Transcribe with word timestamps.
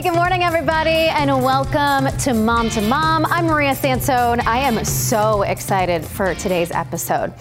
Good 0.00 0.14
morning, 0.14 0.44
everybody, 0.44 1.08
and 1.08 1.28
welcome 1.42 2.16
to 2.18 2.32
Mom 2.32 2.70
to 2.70 2.80
Mom. 2.82 3.26
I'm 3.26 3.46
Maria 3.46 3.74
Sansone. 3.74 4.38
I 4.46 4.58
am 4.58 4.84
so 4.84 5.42
excited 5.42 6.04
for 6.04 6.36
today's 6.36 6.70
episode. 6.70 7.32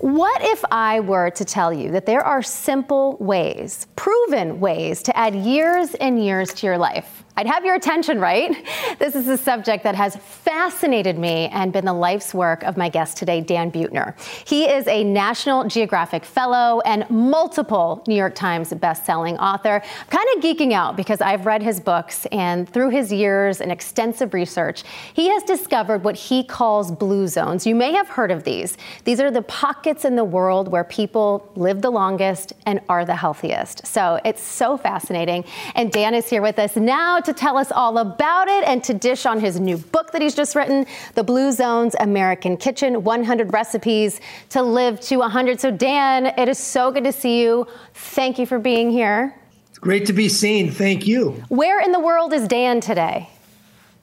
What 0.00 0.42
if 0.44 0.62
I 0.70 1.00
were 1.00 1.30
to 1.30 1.46
tell 1.46 1.72
you 1.72 1.92
that 1.92 2.04
there 2.04 2.20
are 2.20 2.42
simple 2.42 3.16
ways, 3.20 3.86
proven 3.96 4.60
ways, 4.60 5.02
to 5.04 5.16
add 5.16 5.34
years 5.34 5.94
and 5.94 6.22
years 6.22 6.52
to 6.54 6.66
your 6.66 6.76
life? 6.76 7.23
I'd 7.36 7.48
have 7.48 7.64
your 7.64 7.74
attention, 7.74 8.20
right? 8.20 8.64
This 9.00 9.16
is 9.16 9.26
a 9.26 9.36
subject 9.36 9.82
that 9.82 9.96
has 9.96 10.14
fascinated 10.14 11.18
me 11.18 11.48
and 11.48 11.72
been 11.72 11.84
the 11.84 11.92
life's 11.92 12.32
work 12.32 12.62
of 12.62 12.76
my 12.76 12.88
guest 12.88 13.16
today, 13.16 13.40
Dan 13.40 13.72
Buettner. 13.72 14.14
He 14.46 14.66
is 14.66 14.86
a 14.86 15.02
National 15.02 15.64
Geographic 15.64 16.24
Fellow 16.24 16.80
and 16.82 17.10
multiple 17.10 18.04
New 18.06 18.14
York 18.14 18.36
Times 18.36 18.72
best-selling 18.72 19.36
author. 19.38 19.82
I'm 19.82 20.08
kind 20.10 20.28
of 20.36 20.44
geeking 20.44 20.72
out 20.72 20.96
because 20.96 21.20
I've 21.20 21.44
read 21.44 21.60
his 21.60 21.80
books, 21.80 22.24
and 22.26 22.68
through 22.68 22.90
his 22.90 23.12
years 23.12 23.60
and 23.60 23.72
extensive 23.72 24.32
research, 24.32 24.84
he 25.12 25.28
has 25.30 25.42
discovered 25.42 26.04
what 26.04 26.14
he 26.14 26.44
calls 26.44 26.92
blue 26.92 27.26
zones. 27.26 27.66
You 27.66 27.74
may 27.74 27.94
have 27.94 28.08
heard 28.08 28.30
of 28.30 28.44
these. 28.44 28.78
These 29.02 29.18
are 29.18 29.32
the 29.32 29.42
pockets 29.42 30.04
in 30.04 30.14
the 30.14 30.22
world 30.22 30.68
where 30.68 30.84
people 30.84 31.50
live 31.56 31.82
the 31.82 31.90
longest 31.90 32.52
and 32.64 32.80
are 32.88 33.04
the 33.04 33.16
healthiest. 33.16 33.88
So 33.88 34.20
it's 34.24 34.42
so 34.42 34.76
fascinating. 34.76 35.44
And 35.74 35.90
Dan 35.90 36.14
is 36.14 36.30
here 36.30 36.40
with 36.40 36.60
us 36.60 36.76
now 36.76 37.22
to 37.24 37.32
tell 37.32 37.56
us 37.56 37.72
all 37.72 37.98
about 37.98 38.48
it 38.48 38.64
and 38.64 38.82
to 38.84 38.94
dish 38.94 39.26
on 39.26 39.40
his 39.40 39.60
new 39.60 39.78
book 39.78 40.12
that 40.12 40.22
he's 40.22 40.34
just 40.34 40.54
written, 40.54 40.86
The 41.14 41.24
Blue 41.24 41.52
Zones 41.52 41.94
American 42.00 42.56
Kitchen 42.56 43.04
100 43.04 43.52
Recipes 43.52 44.20
to 44.50 44.62
Live 44.62 45.00
to 45.02 45.16
100. 45.18 45.60
So, 45.60 45.70
Dan, 45.70 46.26
it 46.38 46.48
is 46.48 46.58
so 46.58 46.90
good 46.90 47.04
to 47.04 47.12
see 47.12 47.42
you. 47.42 47.66
Thank 47.94 48.38
you 48.38 48.46
for 48.46 48.58
being 48.58 48.90
here. 48.90 49.34
It's 49.70 49.78
great 49.78 50.06
to 50.06 50.12
be 50.12 50.28
seen. 50.28 50.70
Thank 50.70 51.06
you. 51.06 51.42
Where 51.48 51.80
in 51.80 51.92
the 51.92 52.00
world 52.00 52.32
is 52.32 52.46
Dan 52.48 52.80
today? 52.80 53.28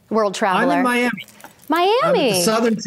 World 0.10 0.36
traveler. 0.36 0.74
I'm 0.74 0.80
in 0.80 0.84
Miami. 0.84 1.26
Miami. 1.70 2.44
southern, 2.44 2.78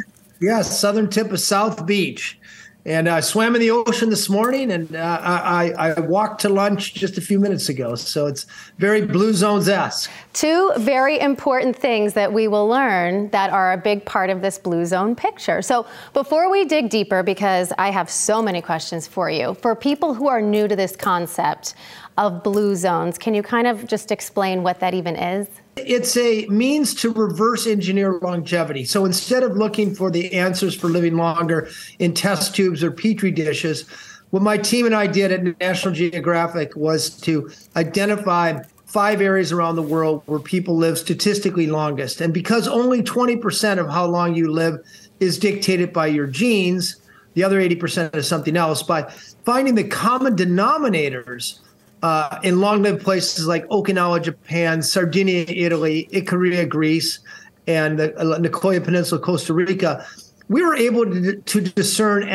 yeah, 0.40 0.60
southern 0.62 1.08
tip 1.08 1.32
of 1.32 1.40
South 1.40 1.86
Beach. 1.86 2.38
And 2.86 3.08
I 3.08 3.20
swam 3.20 3.54
in 3.54 3.62
the 3.62 3.70
ocean 3.70 4.10
this 4.10 4.28
morning, 4.28 4.70
and 4.70 4.94
uh, 4.94 5.18
I, 5.22 5.72
I 5.72 6.00
walked 6.00 6.42
to 6.42 6.50
lunch 6.50 6.92
just 6.92 7.16
a 7.16 7.20
few 7.22 7.40
minutes 7.40 7.70
ago. 7.70 7.94
So 7.94 8.26
it's 8.26 8.44
very 8.76 9.06
Blue 9.06 9.32
Zones 9.32 9.68
esque. 9.68 10.10
Two 10.34 10.70
very 10.76 11.18
important 11.18 11.76
things 11.76 12.12
that 12.12 12.30
we 12.30 12.46
will 12.46 12.68
learn 12.68 13.30
that 13.30 13.48
are 13.48 13.72
a 13.72 13.78
big 13.78 14.04
part 14.04 14.28
of 14.28 14.42
this 14.42 14.58
Blue 14.58 14.84
Zone 14.84 15.16
picture. 15.16 15.62
So 15.62 15.86
before 16.12 16.50
we 16.50 16.66
dig 16.66 16.90
deeper, 16.90 17.22
because 17.22 17.72
I 17.78 17.90
have 17.90 18.10
so 18.10 18.42
many 18.42 18.60
questions 18.60 19.08
for 19.08 19.30
you, 19.30 19.54
for 19.54 19.74
people 19.74 20.12
who 20.12 20.28
are 20.28 20.42
new 20.42 20.68
to 20.68 20.76
this 20.76 20.94
concept 20.94 21.74
of 22.18 22.42
Blue 22.42 22.76
Zones, 22.76 23.16
can 23.16 23.34
you 23.34 23.42
kind 23.42 23.66
of 23.66 23.86
just 23.86 24.12
explain 24.12 24.62
what 24.62 24.80
that 24.80 24.92
even 24.92 25.16
is? 25.16 25.48
It's 25.76 26.16
a 26.16 26.46
means 26.46 26.94
to 26.96 27.12
reverse 27.12 27.66
engineer 27.66 28.18
longevity. 28.22 28.84
So 28.84 29.04
instead 29.04 29.42
of 29.42 29.56
looking 29.56 29.94
for 29.94 30.10
the 30.10 30.32
answers 30.32 30.74
for 30.74 30.88
living 30.88 31.16
longer 31.16 31.68
in 31.98 32.14
test 32.14 32.54
tubes 32.54 32.82
or 32.84 32.90
petri 32.90 33.30
dishes, 33.30 33.84
what 34.30 34.42
my 34.42 34.56
team 34.56 34.86
and 34.86 34.94
I 34.94 35.06
did 35.06 35.32
at 35.32 35.60
National 35.60 35.94
Geographic 35.94 36.74
was 36.76 37.10
to 37.20 37.50
identify 37.76 38.60
five 38.84 39.20
areas 39.20 39.52
around 39.52 39.76
the 39.76 39.82
world 39.82 40.22
where 40.26 40.38
people 40.38 40.76
live 40.76 40.98
statistically 40.98 41.66
longest. 41.66 42.20
And 42.20 42.32
because 42.32 42.68
only 42.68 43.02
20% 43.02 43.78
of 43.78 43.88
how 43.88 44.06
long 44.06 44.34
you 44.34 44.50
live 44.52 44.78
is 45.18 45.38
dictated 45.38 45.92
by 45.92 46.06
your 46.06 46.26
genes, 46.26 46.96
the 47.34 47.42
other 47.42 47.60
80% 47.60 48.14
is 48.14 48.28
something 48.28 48.56
else. 48.56 48.82
By 48.82 49.02
finding 49.44 49.74
the 49.74 49.84
common 49.84 50.36
denominators 50.36 51.58
uh, 52.04 52.38
in 52.42 52.60
long-lived 52.60 53.02
places 53.02 53.46
like 53.46 53.66
Okinawa, 53.68 54.22
Japan, 54.22 54.82
Sardinia, 54.82 55.46
Italy, 55.48 56.06
Icaria, 56.12 56.68
Greece, 56.68 57.20
and 57.66 57.98
the 57.98 58.14
uh, 58.18 58.38
Nicoya 58.38 58.84
Peninsula, 58.84 59.18
Costa 59.18 59.54
Rica, 59.54 60.04
we 60.50 60.60
were 60.60 60.76
able 60.76 61.06
to, 61.06 61.36
to 61.40 61.60
discern 61.62 62.28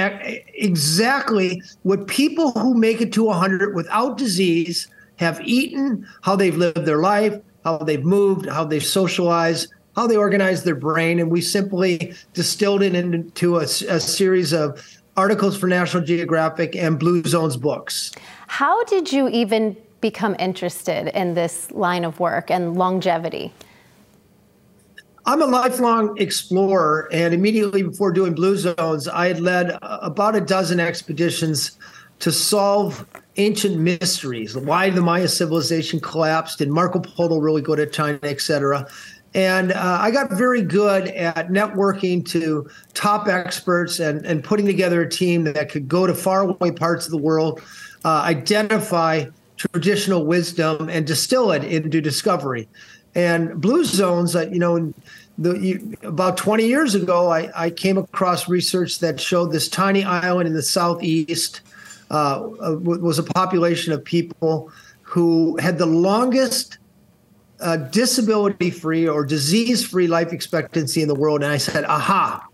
exactly 0.56 1.62
what 1.84 2.08
people 2.08 2.50
who 2.54 2.74
make 2.74 3.00
it 3.00 3.14
to 3.14 3.26
100 3.26 3.76
without 3.76 4.18
disease 4.18 4.88
have 5.18 5.40
eaten, 5.42 6.04
how 6.24 6.36
they've 6.36 6.58
lived 6.58 6.88
their 6.88 6.98
life, 6.98 7.40
how 7.64 7.78
they've 7.78 8.04
moved, 8.04 8.50
how 8.50 8.64
they've 8.64 8.84
socialized, 8.84 9.72
how 9.96 10.08
they 10.08 10.18
organize 10.18 10.64
their 10.64 10.74
brain. 10.74 11.20
And 11.20 11.30
we 11.30 11.42
simply 11.42 12.16
distilled 12.34 12.82
it 12.82 12.96
into 12.96 13.58
a, 13.58 13.62
a 13.62 14.00
series 14.00 14.52
of 14.52 15.00
articles 15.16 15.56
for 15.56 15.68
National 15.68 16.02
Geographic 16.02 16.76
and 16.76 16.98
Blue 16.98 17.22
Zones 17.24 17.56
books. 17.56 18.12
How 18.50 18.84
did 18.86 19.14
you 19.14 19.30
even 19.30 19.78
become 20.02 20.36
interested 20.40 21.16
in 21.16 21.36
this 21.36 21.70
line 21.70 22.04
of 22.04 22.20
work 22.20 22.50
and 22.50 22.76
longevity? 22.76 23.54
I'm 25.28 25.44
a 25.44 25.46
lifelong 25.46 26.20
explorer, 26.20 27.08
and 27.12 27.36
immediately 27.36 27.84
before 27.84 28.12
doing 28.12 28.34
Blue 28.34 28.58
Zones, 28.58 29.08
I 29.08 29.28
had 29.28 29.40
led 29.40 29.78
about 29.84 30.36
a 30.36 30.42
dozen 30.42 30.80
expeditions 30.80 31.78
to 32.20 32.32
solve 32.32 33.06
ancient 33.38 33.78
mysteries. 33.78 34.58
Why 34.58 34.90
the 34.90 35.02
Maya 35.02 35.28
civilization 35.28 36.00
collapsed? 36.00 36.58
Did 36.58 36.70
Marco 36.70 37.00
Polo 37.00 37.38
really 37.38 37.62
go 37.62 37.76
to 37.76 37.86
China, 37.86 38.20
et 38.24 38.42
cetera? 38.42 38.88
And 39.36 39.72
uh, 39.72 40.00
I 40.02 40.10
got 40.12 40.32
very 40.32 40.64
good 40.64 41.08
at 41.10 41.50
networking 41.50 42.28
to 42.30 42.68
top 42.94 43.28
experts 43.28 44.00
and, 44.00 44.26
and 44.26 44.44
putting 44.44 44.66
together 44.66 45.02
a 45.02 45.10
team 45.10 45.44
that 45.44 45.70
could 45.70 45.88
go 45.88 46.08
to 46.08 46.16
faraway 46.16 46.72
parts 46.72 47.06
of 47.06 47.12
the 47.12 47.18
world 47.18 47.62
uh, 48.06 48.22
identify 48.26 49.26
traditional 49.58 50.26
wisdom 50.26 50.90
and 50.90 51.06
distill 51.06 51.52
it 51.52 51.64
into 51.64 52.02
discovery. 52.02 52.68
And 53.14 53.60
blue 53.60 53.84
zones, 53.84 54.36
uh, 54.36 54.48
you 54.52 54.60
know, 54.60 54.94
the, 55.38 55.54
you, 55.60 55.98
about 56.04 56.38
20 56.38 56.66
years 56.66 56.96
ago, 56.96 57.32
I, 57.32 57.50
I, 57.56 57.70
came 57.70 57.98
across 57.98 58.48
research 58.48 59.00
that 59.00 59.20
showed 59.20 59.52
this 59.52 59.68
tiny 59.68 60.04
island 60.04 60.48
in 60.48 60.54
the 60.54 60.62
southeast 60.62 61.62
uh, 62.12 62.42
uh 62.42 62.76
was 62.80 63.20
a 63.20 63.24
population 63.24 63.94
of 63.94 64.04
people 64.04 64.72
who 65.02 65.58
had 65.58 65.78
the 65.78 65.86
longest 65.86 66.78
uh, 67.62 67.78
disability 67.78 68.70
free 68.70 69.08
or 69.08 69.26
disease 69.26 69.86
free 69.86 70.08
life 70.08 70.32
expectancy 70.34 71.02
in 71.02 71.08
the 71.08 71.16
world. 71.16 71.44
And 71.44 71.52
I 71.52 71.58
said, 71.58 71.86
aha, 71.86 72.46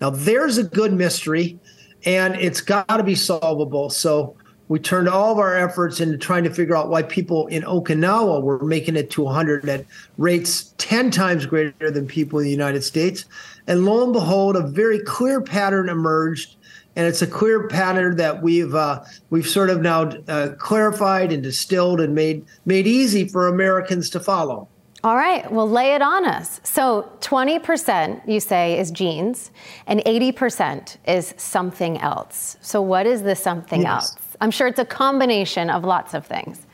now 0.00 0.10
there's 0.10 0.58
a 0.58 0.64
good 0.64 0.92
mystery 0.92 1.58
and 2.04 2.34
it's 2.36 2.60
got 2.60 2.86
to 2.88 3.02
be 3.02 3.14
solvable. 3.14 3.90
So 3.90 4.36
we 4.68 4.78
turned 4.78 5.08
all 5.08 5.32
of 5.32 5.38
our 5.38 5.56
efforts 5.56 6.00
into 6.00 6.18
trying 6.18 6.44
to 6.44 6.50
figure 6.50 6.76
out 6.76 6.88
why 6.88 7.02
people 7.02 7.46
in 7.48 7.62
Okinawa 7.62 8.42
were 8.42 8.64
making 8.64 8.96
it 8.96 9.10
to 9.12 9.22
100 9.22 9.68
at 9.68 9.84
rates 10.18 10.74
10 10.78 11.10
times 11.10 11.46
greater 11.46 11.90
than 11.90 12.06
people 12.06 12.38
in 12.38 12.44
the 12.44 12.50
United 12.50 12.82
States. 12.82 13.24
And 13.66 13.84
lo 13.84 14.04
and 14.04 14.12
behold, 14.12 14.56
a 14.56 14.66
very 14.66 15.00
clear 15.00 15.40
pattern 15.40 15.88
emerged. 15.88 16.55
And 16.96 17.06
it's 17.06 17.22
a 17.22 17.26
clear 17.26 17.68
pattern 17.68 18.16
that 18.16 18.42
we've 18.42 18.74
uh, 18.74 19.04
we've 19.30 19.46
sort 19.46 19.70
of 19.70 19.82
now 19.82 20.10
uh, 20.28 20.54
clarified 20.58 21.30
and 21.30 21.42
distilled 21.42 22.00
and 22.00 22.14
made 22.14 22.44
made 22.64 22.86
easy 22.86 23.28
for 23.28 23.48
Americans 23.48 24.10
to 24.10 24.20
follow. 24.20 24.68
All 25.04 25.14
right, 25.14 25.50
well, 25.52 25.70
lay 25.70 25.94
it 25.94 26.02
on 26.02 26.24
us. 26.24 26.60
So, 26.64 27.08
20% 27.20 28.26
you 28.26 28.40
say 28.40 28.76
is 28.76 28.90
genes, 28.90 29.52
and 29.86 30.00
80% 30.00 30.96
is 31.06 31.32
something 31.36 31.98
else. 31.98 32.56
So, 32.60 32.82
what 32.82 33.06
is 33.06 33.22
the 33.22 33.36
something 33.36 33.82
yes. 33.82 33.92
else? 33.92 34.16
I'm 34.40 34.50
sure 34.50 34.66
it's 34.66 34.80
a 34.80 34.84
combination 34.84 35.70
of 35.70 35.84
lots 35.84 36.14
of 36.14 36.26
things. 36.26 36.66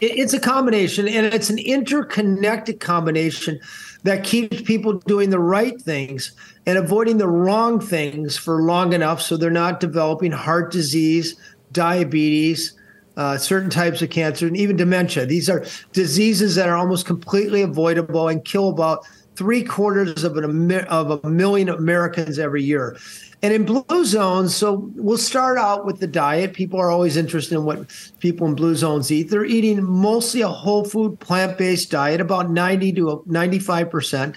It's 0.00 0.34
a 0.34 0.40
combination, 0.40 1.08
and 1.08 1.26
it's 1.26 1.50
an 1.50 1.58
interconnected 1.58 2.78
combination 2.78 3.58
that 4.04 4.24
keeps 4.24 4.62
people 4.62 4.94
doing 4.94 5.30
the 5.30 5.38
right 5.38 5.80
things 5.80 6.32
and 6.66 6.78
avoiding 6.78 7.18
the 7.18 7.28
wrong 7.28 7.80
things 7.80 8.36
for 8.36 8.62
long 8.62 8.92
enough 8.92 9.20
so 9.20 9.36
they're 9.36 9.50
not 9.50 9.80
developing 9.80 10.30
heart 10.30 10.70
disease, 10.70 11.36
diabetes, 11.72 12.74
uh, 13.16 13.36
certain 13.36 13.70
types 13.70 14.00
of 14.00 14.10
cancer, 14.10 14.46
and 14.46 14.56
even 14.56 14.76
dementia. 14.76 15.26
These 15.26 15.50
are 15.50 15.64
diseases 15.92 16.54
that 16.54 16.68
are 16.68 16.76
almost 16.76 17.04
completely 17.04 17.62
avoidable 17.62 18.28
and 18.28 18.44
kill 18.44 18.68
about 18.68 19.04
three 19.38 19.62
quarters 19.62 20.24
of, 20.24 20.36
an, 20.36 20.72
of 20.86 21.24
a 21.24 21.30
million 21.30 21.68
Americans 21.68 22.40
every 22.40 22.62
year. 22.62 22.98
And 23.40 23.54
in 23.54 23.64
blue 23.64 24.04
zones, 24.04 24.56
so 24.56 24.90
we'll 24.96 25.16
start 25.16 25.58
out 25.58 25.86
with 25.86 26.00
the 26.00 26.08
diet. 26.08 26.54
People 26.54 26.80
are 26.80 26.90
always 26.90 27.16
interested 27.16 27.54
in 27.54 27.64
what 27.64 27.86
people 28.18 28.48
in 28.48 28.56
blue 28.56 28.74
zones 28.74 29.12
eat. 29.12 29.30
They're 29.30 29.44
eating 29.44 29.84
mostly 29.84 30.40
a 30.40 30.48
whole 30.48 30.84
food, 30.84 31.20
plant 31.20 31.56
based 31.56 31.88
diet, 31.92 32.20
about 32.20 32.50
90 32.50 32.94
to 32.94 33.24
95%. 33.28 34.36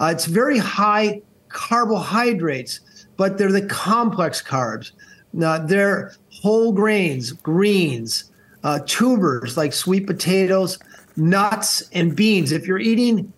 Uh, 0.00 0.06
it's 0.06 0.24
very 0.24 0.58
high 0.58 1.22
carbohydrates, 1.48 2.80
but 3.16 3.38
they're 3.38 3.52
the 3.52 3.66
complex 3.66 4.42
carbs. 4.42 4.90
Now, 5.32 5.58
they're 5.58 6.12
whole 6.30 6.72
grains, 6.72 7.30
greens, 7.30 8.32
uh, 8.64 8.80
tubers 8.84 9.56
like 9.56 9.72
sweet 9.72 10.08
potatoes, 10.08 10.76
nuts, 11.16 11.88
and 11.92 12.16
beans. 12.16 12.50
If 12.50 12.66
you're 12.66 12.80
eating 12.80 13.32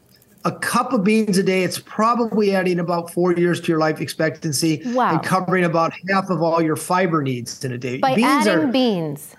a 0.44 0.52
cup 0.52 0.92
of 0.92 1.04
beans 1.04 1.38
a 1.38 1.42
day, 1.42 1.62
it's 1.62 1.78
probably 1.78 2.54
adding 2.54 2.78
about 2.78 3.10
four 3.10 3.32
years 3.32 3.60
to 3.60 3.68
your 3.68 3.78
life 3.78 4.00
expectancy 4.00 4.82
wow. 4.86 5.12
and 5.12 5.22
covering 5.22 5.64
about 5.64 5.92
half 6.10 6.30
of 6.30 6.42
all 6.42 6.60
your 6.62 6.76
fiber 6.76 7.22
needs 7.22 7.64
in 7.64 7.72
a 7.72 7.78
day. 7.78 7.98
By 7.98 8.14
beans 8.14 8.46
adding 8.46 8.68
are, 8.68 8.72
beans. 8.72 9.36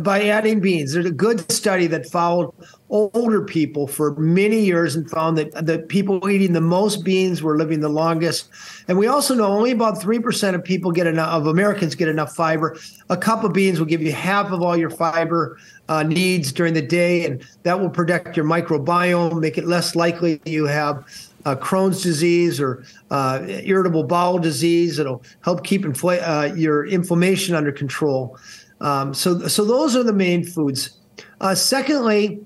By 0.00 0.24
adding 0.24 0.60
beans. 0.60 0.92
There's 0.92 1.06
a 1.06 1.10
good 1.10 1.50
study 1.50 1.86
that 1.88 2.06
followed 2.06 2.52
older 2.90 3.44
people 3.44 3.86
for 3.86 4.14
many 4.16 4.60
years 4.60 4.94
and 4.94 5.08
found 5.10 5.38
that 5.38 5.66
the 5.66 5.78
people 5.78 6.28
eating 6.28 6.52
the 6.52 6.60
most 6.60 7.04
beans 7.04 7.42
were 7.42 7.56
living 7.56 7.80
the 7.80 7.88
longest. 7.88 8.48
And 8.88 8.98
we 8.98 9.06
also 9.06 9.34
know 9.34 9.46
only 9.46 9.70
about 9.70 10.00
3% 10.00 10.54
of 10.54 10.64
people 10.64 10.92
get 10.92 11.06
enough, 11.06 11.32
of 11.32 11.46
Americans 11.46 11.94
get 11.94 12.08
enough 12.08 12.34
fiber. 12.34 12.76
A 13.10 13.16
cup 13.16 13.44
of 13.44 13.52
beans 13.52 13.78
will 13.78 13.86
give 13.86 14.02
you 14.02 14.12
half 14.12 14.50
of 14.52 14.62
all 14.62 14.76
your 14.76 14.90
fiber 14.90 15.58
uh, 15.88 16.02
needs 16.02 16.52
during 16.52 16.74
the 16.74 16.82
day, 16.82 17.26
and 17.26 17.44
that 17.62 17.78
will 17.78 17.90
protect 17.90 18.36
your 18.36 18.46
microbiome, 18.46 19.40
make 19.40 19.58
it 19.58 19.66
less 19.66 19.94
likely 19.94 20.40
you 20.44 20.66
have 20.66 21.04
uh, 21.44 21.54
Crohn's 21.54 22.02
disease 22.02 22.60
or 22.60 22.84
uh, 23.10 23.44
irritable 23.46 24.04
bowel 24.04 24.38
disease. 24.38 24.98
It'll 24.98 25.22
help 25.42 25.64
keep 25.64 25.82
infl- 25.82 26.22
uh, 26.22 26.54
your 26.54 26.86
inflammation 26.86 27.54
under 27.54 27.72
control. 27.72 28.38
Um, 28.80 29.14
so, 29.14 29.46
so 29.48 29.64
those 29.64 29.96
are 29.96 30.02
the 30.02 30.12
main 30.12 30.44
foods. 30.44 30.98
Uh, 31.40 31.54
secondly, 31.54 32.40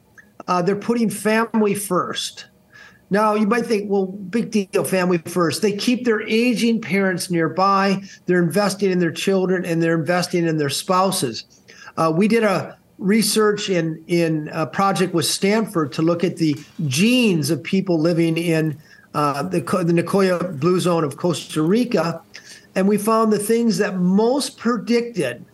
uh, 0.47 0.63
they're 0.63 0.77
putting 0.77 1.11
family 1.11 1.75
first. 1.75 2.47
Now, 3.11 3.35
you 3.35 3.47
might 3.47 3.65
think, 3.65 3.91
well, 3.91 4.07
big 4.07 4.51
deal, 4.51 4.85
family 4.85 5.19
first. 5.19 5.63
They 5.63 5.73
keep 5.73 6.05
their 6.05 6.21
aging 6.23 6.83
parents 6.83 7.31
nearby. 7.31 8.03
They're 8.27 8.43
investing 8.43 8.91
in 8.91 8.99
their 8.99 9.13
children 9.13 9.65
and 9.65 9.83
they're 9.83 9.99
investing 9.99 10.47
in 10.47 10.59
their 10.59 10.69
spouses. 10.69 11.45
Uh, 11.97 12.13
we 12.15 12.29
did 12.29 12.45
a 12.45 12.79
research 12.99 13.71
in 13.71 14.03
in 14.09 14.49
a 14.53 14.67
project 14.67 15.15
with 15.15 15.25
Stanford 15.25 15.93
to 15.93 16.03
look 16.03 16.25
at 16.25 16.37
the 16.37 16.57
genes 16.87 17.51
of 17.51 17.63
people 17.63 17.99
living 17.99 18.37
in 18.37 18.79
uh, 19.15 19.43
the, 19.45 19.61
the 19.61 19.93
Nicoya 19.93 20.59
Blue 20.59 20.81
Zone 20.81 21.05
of 21.05 21.17
Costa 21.17 21.63
Rica, 21.63 22.21
and 22.75 22.87
we 22.87 22.99
found 22.99 23.33
the 23.33 23.39
things 23.39 23.79
that 23.79 23.97
most 23.97 24.59
predicted 24.59 25.45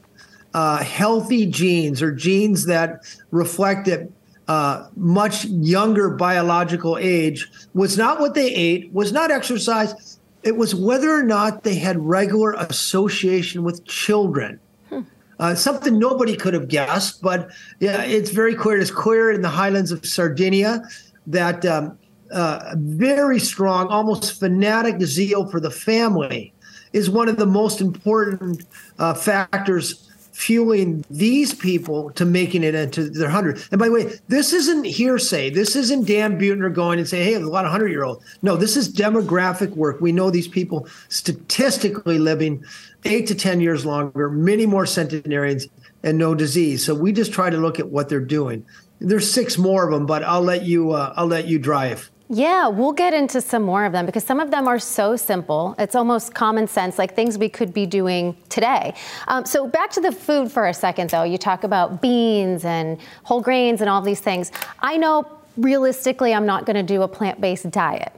uh, 0.54 0.78
healthy 0.78 1.46
genes 1.46 2.00
or 2.00 2.12
genes 2.12 2.66
that 2.66 3.04
reflected 3.32 4.12
uh, 4.46 4.88
much 4.96 5.44
younger 5.46 6.10
biological 6.10 6.96
age 6.98 7.50
was 7.72 7.98
not 7.98 8.20
what 8.20 8.34
they 8.34 8.54
ate, 8.54 8.92
was 8.92 9.12
not 9.12 9.30
exercise. 9.30 10.18
It 10.42 10.56
was 10.56 10.74
whether 10.74 11.10
or 11.10 11.22
not 11.22 11.64
they 11.64 11.74
had 11.74 11.98
regular 11.98 12.52
association 12.52 13.64
with 13.64 13.84
children. 13.86 14.60
Hmm. 14.90 15.00
Uh, 15.40 15.54
something 15.54 15.98
nobody 15.98 16.36
could 16.36 16.54
have 16.54 16.68
guessed, 16.68 17.22
but 17.22 17.50
yeah, 17.80 18.02
it's 18.02 18.30
very 18.30 18.54
clear. 18.54 18.78
It's 18.78 18.90
clear 18.90 19.32
in 19.32 19.40
the 19.42 19.48
highlands 19.48 19.90
of 19.90 20.04
Sardinia 20.04 20.82
that 21.26 21.64
um, 21.64 21.98
uh, 22.30 22.74
very 22.76 23.40
strong, 23.40 23.88
almost 23.88 24.38
fanatic 24.38 25.00
zeal 25.00 25.46
for 25.46 25.58
the 25.58 25.70
family 25.70 26.52
is 26.92 27.10
one 27.10 27.28
of 27.28 27.38
the 27.38 27.46
most 27.46 27.80
important 27.80 28.64
uh, 28.98 29.14
factors 29.14 30.03
fueling 30.34 31.04
these 31.10 31.54
people 31.54 32.10
to 32.10 32.25
making 32.25 32.64
it 32.64 32.75
into 32.75 33.08
their 33.08 33.31
hundred. 33.31 33.62
And 33.70 33.78
by 33.78 33.86
the 33.86 33.92
way, 33.92 34.19
this 34.26 34.52
isn't 34.52 34.84
hearsay. 34.84 35.48
This 35.50 35.76
isn't 35.76 36.06
Dan 36.08 36.38
Buettner 36.38 36.75
going 36.75 36.98
and 36.98 37.08
saying, 37.08 37.25
"Hey, 37.25 37.34
a 37.34 37.40
lot 37.40 37.64
of 37.64 37.70
hundred 37.70 37.92
year 37.92 38.02
olds." 38.02 38.25
No, 38.42 38.56
this 38.56 38.76
is 38.76 38.92
demographic 38.92 39.70
work. 39.76 40.00
We 40.00 40.10
know 40.10 40.31
these 40.31 40.48
people 40.48 40.88
statistically 41.08 42.19
living 42.19 42.64
eight 43.04 43.28
to 43.28 43.34
ten 43.34 43.60
years 43.60 43.86
longer, 43.86 44.28
many 44.28 44.66
more 44.66 44.86
centenarians, 44.86 45.69
and 46.02 46.19
no 46.19 46.34
disease. 46.34 46.84
So 46.84 46.94
we 46.94 47.12
just 47.12 47.32
try 47.32 47.48
to 47.48 47.56
look 47.56 47.78
at 47.78 47.88
what 47.88 48.08
they're 48.08 48.20
doing. 48.20 48.66
There's 48.98 49.30
six 49.30 49.56
more 49.56 49.84
of 49.84 49.92
them, 49.92 50.04
but 50.04 50.25
I'll 50.25 50.42
let 50.42 50.64
you. 50.64 50.92
Uh, 50.92 51.14
I'll 51.16 51.28
let 51.28 51.46
you 51.46 51.60
drive. 51.60 52.10
Yeah, 52.31 52.69
we'll 52.69 52.93
get 52.93 53.12
into 53.12 53.43
some 53.43 53.62
more 53.62 53.85
of 53.85 53.93
them 53.93 54.06
because 54.06 54.25
some 54.25 54.41
of 54.41 54.50
them 54.50 54.67
are 54.67 54.79
so 54.79 55.15
simple. 55.15 55.75
It's 55.79 55.94
almost 55.94 56.35
common 56.35 56.67
sense, 56.67 56.99
like 56.99 57.15
things 57.15 57.37
we 57.37 57.50
could 57.50 57.75
be 57.75 57.85
doing 57.85 58.35
today. 58.49 58.94
Um, 59.29 59.44
so, 59.44 59.69
back 59.69 59.91
to 59.91 60.00
the 60.00 60.11
food 60.11 60.50
for 60.50 60.67
a 60.67 60.73
second, 60.73 61.11
though. 61.11 61.25
You 61.25 61.37
talk 61.37 61.65
about 61.65 62.00
beans 62.00 62.65
and 62.65 62.99
whole 63.25 63.43
grains 63.43 63.82
and 63.82 63.91
all 63.91 64.00
these 64.00 64.21
things. 64.21 64.53
I 64.81 64.97
know 64.97 65.31
realistically 65.59 66.32
I'm 66.32 66.47
not 66.47 66.65
going 66.65 66.76
to 66.76 66.82
do 66.82 67.03
a 67.03 67.09
plant 67.09 67.43
based 67.43 67.71
diet. 67.71 68.12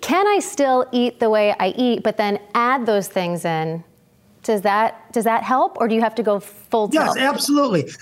Can 0.00 0.26
I 0.26 0.38
still 0.38 0.86
eat 0.90 1.20
the 1.20 1.28
way 1.28 1.54
I 1.60 1.68
eat, 1.76 2.02
but 2.02 2.16
then 2.16 2.40
add 2.54 2.86
those 2.86 3.06
things 3.06 3.44
in? 3.44 3.84
Does 4.44 4.62
that 4.62 5.12
does 5.12 5.24
that 5.24 5.42
help, 5.42 5.76
or 5.78 5.88
do 5.88 5.94
you 5.94 6.00
have 6.00 6.14
to 6.14 6.22
go 6.22 6.40
full? 6.40 6.88
Yes, 6.90 7.14
tilt? 7.14 7.34
absolutely. 7.34 7.92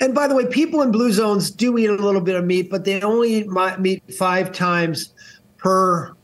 And 0.00 0.14
by 0.14 0.26
the 0.26 0.34
way, 0.34 0.46
people 0.46 0.82
in 0.82 0.90
blue 0.90 1.12
zones 1.12 1.50
do 1.50 1.78
eat 1.78 1.88
a 1.88 1.94
little 1.94 2.20
bit 2.20 2.34
of 2.36 2.44
meat, 2.44 2.70
but 2.70 2.84
they 2.84 3.00
only 3.02 3.34
eat 3.34 3.46
meat 3.78 4.02
five 4.14 4.52
times 4.52 5.12
per 5.56 6.14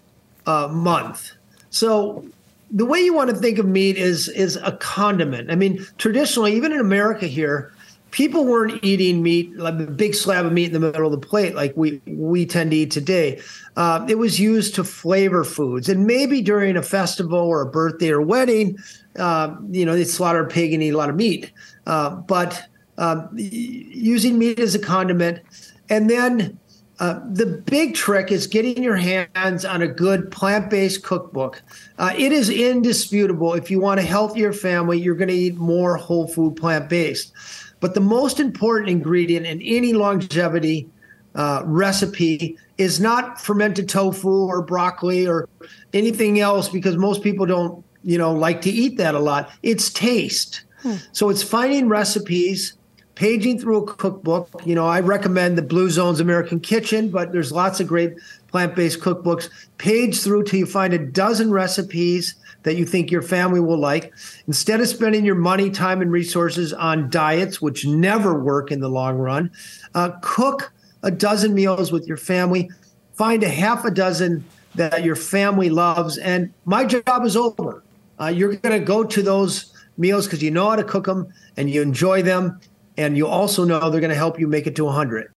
uh, 0.46 0.68
month. 0.68 1.32
So 1.70 2.24
the 2.70 2.84
way 2.84 3.00
you 3.00 3.14
want 3.14 3.30
to 3.30 3.36
think 3.36 3.58
of 3.58 3.66
meat 3.66 3.96
is 3.96 4.28
is 4.28 4.56
a 4.56 4.72
condiment. 4.72 5.50
I 5.50 5.54
mean, 5.54 5.84
traditionally, 5.98 6.54
even 6.54 6.72
in 6.72 6.80
America 6.80 7.26
here, 7.26 7.72
people 8.10 8.44
weren't 8.44 8.82
eating 8.82 9.22
meat 9.22 9.56
like 9.56 9.74
a 9.74 9.90
big 9.90 10.14
slab 10.14 10.46
of 10.46 10.52
meat 10.52 10.66
in 10.66 10.72
the 10.72 10.80
middle 10.80 11.06
of 11.06 11.20
the 11.20 11.26
plate 11.26 11.54
like 11.54 11.72
we 11.76 12.00
we 12.06 12.46
tend 12.46 12.72
to 12.72 12.76
eat 12.76 12.90
today. 12.90 13.40
Uh, 13.76 14.04
it 14.08 14.18
was 14.18 14.40
used 14.40 14.74
to 14.74 14.84
flavor 14.84 15.44
foods, 15.44 15.88
and 15.88 16.06
maybe 16.06 16.42
during 16.42 16.76
a 16.76 16.82
festival 16.82 17.38
or 17.38 17.62
a 17.62 17.66
birthday 17.66 18.10
or 18.10 18.20
wedding, 18.20 18.76
uh, 19.18 19.54
you 19.70 19.84
know, 19.84 19.94
they 19.94 20.04
slaughter 20.04 20.44
a 20.44 20.48
pig 20.48 20.72
and 20.72 20.82
eat 20.82 20.90
a 20.90 20.96
lot 20.96 21.10
of 21.10 21.16
meat. 21.16 21.52
Uh, 21.86 22.10
but 22.10 22.66
um, 23.00 23.28
using 23.34 24.38
meat 24.38 24.60
as 24.60 24.74
a 24.76 24.78
condiment. 24.78 25.40
And 25.88 26.08
then 26.08 26.60
uh, 27.00 27.18
the 27.32 27.46
big 27.46 27.94
trick 27.94 28.30
is 28.30 28.46
getting 28.46 28.82
your 28.82 28.94
hands 28.94 29.64
on 29.64 29.80
a 29.80 29.88
good 29.88 30.30
plant 30.30 30.70
based 30.70 31.02
cookbook. 31.02 31.62
Uh, 31.98 32.12
it 32.16 32.30
is 32.30 32.50
indisputable. 32.50 33.54
If 33.54 33.70
you 33.70 33.80
want 33.80 34.00
a 34.00 34.02
healthier 34.04 34.52
family, 34.52 35.00
you're 35.00 35.14
going 35.14 35.28
to 35.28 35.34
eat 35.34 35.56
more 35.56 35.96
whole 35.96 36.28
food 36.28 36.56
plant 36.56 36.90
based. 36.90 37.32
But 37.80 37.94
the 37.94 38.00
most 38.00 38.38
important 38.38 38.90
ingredient 38.90 39.46
in 39.46 39.62
any 39.62 39.94
longevity 39.94 40.86
uh, 41.34 41.62
recipe 41.64 42.58
is 42.76 43.00
not 43.00 43.40
fermented 43.40 43.88
tofu 43.88 44.28
or 44.28 44.60
broccoli 44.60 45.26
or 45.26 45.48
anything 45.94 46.38
else 46.40 46.68
because 46.68 46.96
most 46.96 47.22
people 47.22 47.46
don't 47.46 47.82
you 48.02 48.18
know 48.18 48.32
like 48.32 48.60
to 48.62 48.70
eat 48.70 48.96
that 48.96 49.14
a 49.14 49.18
lot 49.18 49.50
it's 49.62 49.90
taste 49.92 50.64
hmm. 50.82 50.96
so 51.12 51.28
it's 51.28 51.42
finding 51.42 51.86
recipes 51.88 52.78
paging 53.20 53.58
through 53.58 53.76
a 53.76 53.86
cookbook. 53.86 54.48
You 54.64 54.74
know, 54.74 54.86
I 54.86 55.00
recommend 55.00 55.58
the 55.58 55.62
Blue 55.62 55.90
Zones 55.90 56.20
American 56.20 56.58
Kitchen, 56.58 57.10
but 57.10 57.32
there's 57.32 57.52
lots 57.52 57.78
of 57.78 57.86
great 57.86 58.14
plant 58.48 58.74
based 58.74 59.00
cookbooks. 59.00 59.50
Page 59.76 60.22
through 60.22 60.44
till 60.44 60.60
you 60.60 60.64
find 60.64 60.94
a 60.94 60.98
dozen 60.98 61.50
recipes 61.50 62.34
that 62.62 62.76
you 62.76 62.86
think 62.86 63.10
your 63.10 63.20
family 63.20 63.60
will 63.60 63.76
like. 63.76 64.14
Instead 64.46 64.80
of 64.80 64.88
spending 64.88 65.22
your 65.22 65.34
money, 65.34 65.68
time, 65.68 66.00
and 66.00 66.10
resources 66.10 66.72
on 66.72 67.10
diets, 67.10 67.60
which 67.60 67.84
never 67.84 68.42
work 68.42 68.72
in 68.72 68.80
the 68.80 68.88
long 68.88 69.18
run, 69.18 69.50
uh, 69.94 70.12
cook 70.22 70.72
a 71.02 71.10
dozen 71.10 71.52
meals 71.52 71.92
with 71.92 72.06
your 72.06 72.16
family. 72.16 72.70
Find 73.12 73.42
a 73.42 73.50
half 73.50 73.84
a 73.84 73.90
dozen 73.90 74.42
that 74.76 75.04
your 75.04 75.16
family 75.16 75.68
loves, 75.68 76.16
and 76.16 76.54
my 76.64 76.86
job 76.86 77.26
is 77.26 77.36
over. 77.36 77.82
Uh, 78.18 78.28
you're 78.28 78.54
going 78.54 78.80
to 78.80 78.84
go 78.84 79.04
to 79.04 79.20
those 79.20 79.74
meals 79.98 80.26
because 80.26 80.42
you 80.42 80.50
know 80.50 80.70
how 80.70 80.76
to 80.76 80.84
cook 80.84 81.04
them 81.04 81.30
and 81.58 81.68
you 81.68 81.82
enjoy 81.82 82.22
them 82.22 82.58
and 83.00 83.16
you 83.16 83.26
also 83.26 83.64
know 83.64 83.90
they're 83.90 84.00
going 84.00 84.10
to 84.10 84.14
help 84.14 84.38
you 84.38 84.46
make 84.46 84.66
it 84.66 84.76
to 84.76 84.84
100. 84.84 85.32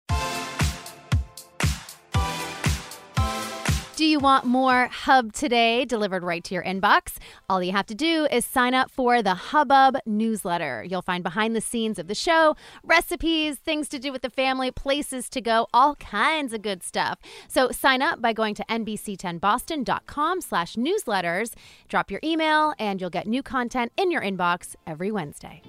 Do 4.01 4.07
you 4.07 4.17
want 4.17 4.45
more 4.45 4.87
Hub 4.87 5.31
Today 5.31 5.85
delivered 5.85 6.23
right 6.23 6.43
to 6.45 6.55
your 6.55 6.63
inbox? 6.63 7.17
All 7.47 7.61
you 7.61 7.71
have 7.71 7.85
to 7.85 7.93
do 7.93 8.27
is 8.31 8.43
sign 8.43 8.73
up 8.73 8.89
for 8.89 9.21
the 9.21 9.35
Hubbub 9.35 9.95
newsletter. 10.07 10.83
You'll 10.89 11.03
find 11.03 11.23
behind 11.23 11.55
the 11.55 11.61
scenes 11.61 11.99
of 11.99 12.07
the 12.07 12.15
show, 12.15 12.55
recipes, 12.83 13.57
things 13.57 13.87
to 13.89 13.99
do 13.99 14.11
with 14.11 14.23
the 14.23 14.31
family, 14.31 14.71
places 14.71 15.29
to 15.29 15.39
go, 15.39 15.67
all 15.71 15.93
kinds 15.97 16.51
of 16.51 16.63
good 16.63 16.81
stuff. 16.81 17.19
So 17.47 17.69
sign 17.69 18.01
up 18.01 18.19
by 18.19 18.33
going 18.33 18.55
to 18.55 18.65
nbc10boston.com 18.67 20.41
slash 20.41 20.73
newsletters. 20.77 21.53
Drop 21.87 22.09
your 22.09 22.21
email 22.23 22.73
and 22.79 22.99
you'll 22.99 23.11
get 23.11 23.27
new 23.27 23.43
content 23.43 23.91
in 23.97 24.09
your 24.09 24.23
inbox 24.23 24.75
every 24.87 25.11
Wednesday. 25.11 25.61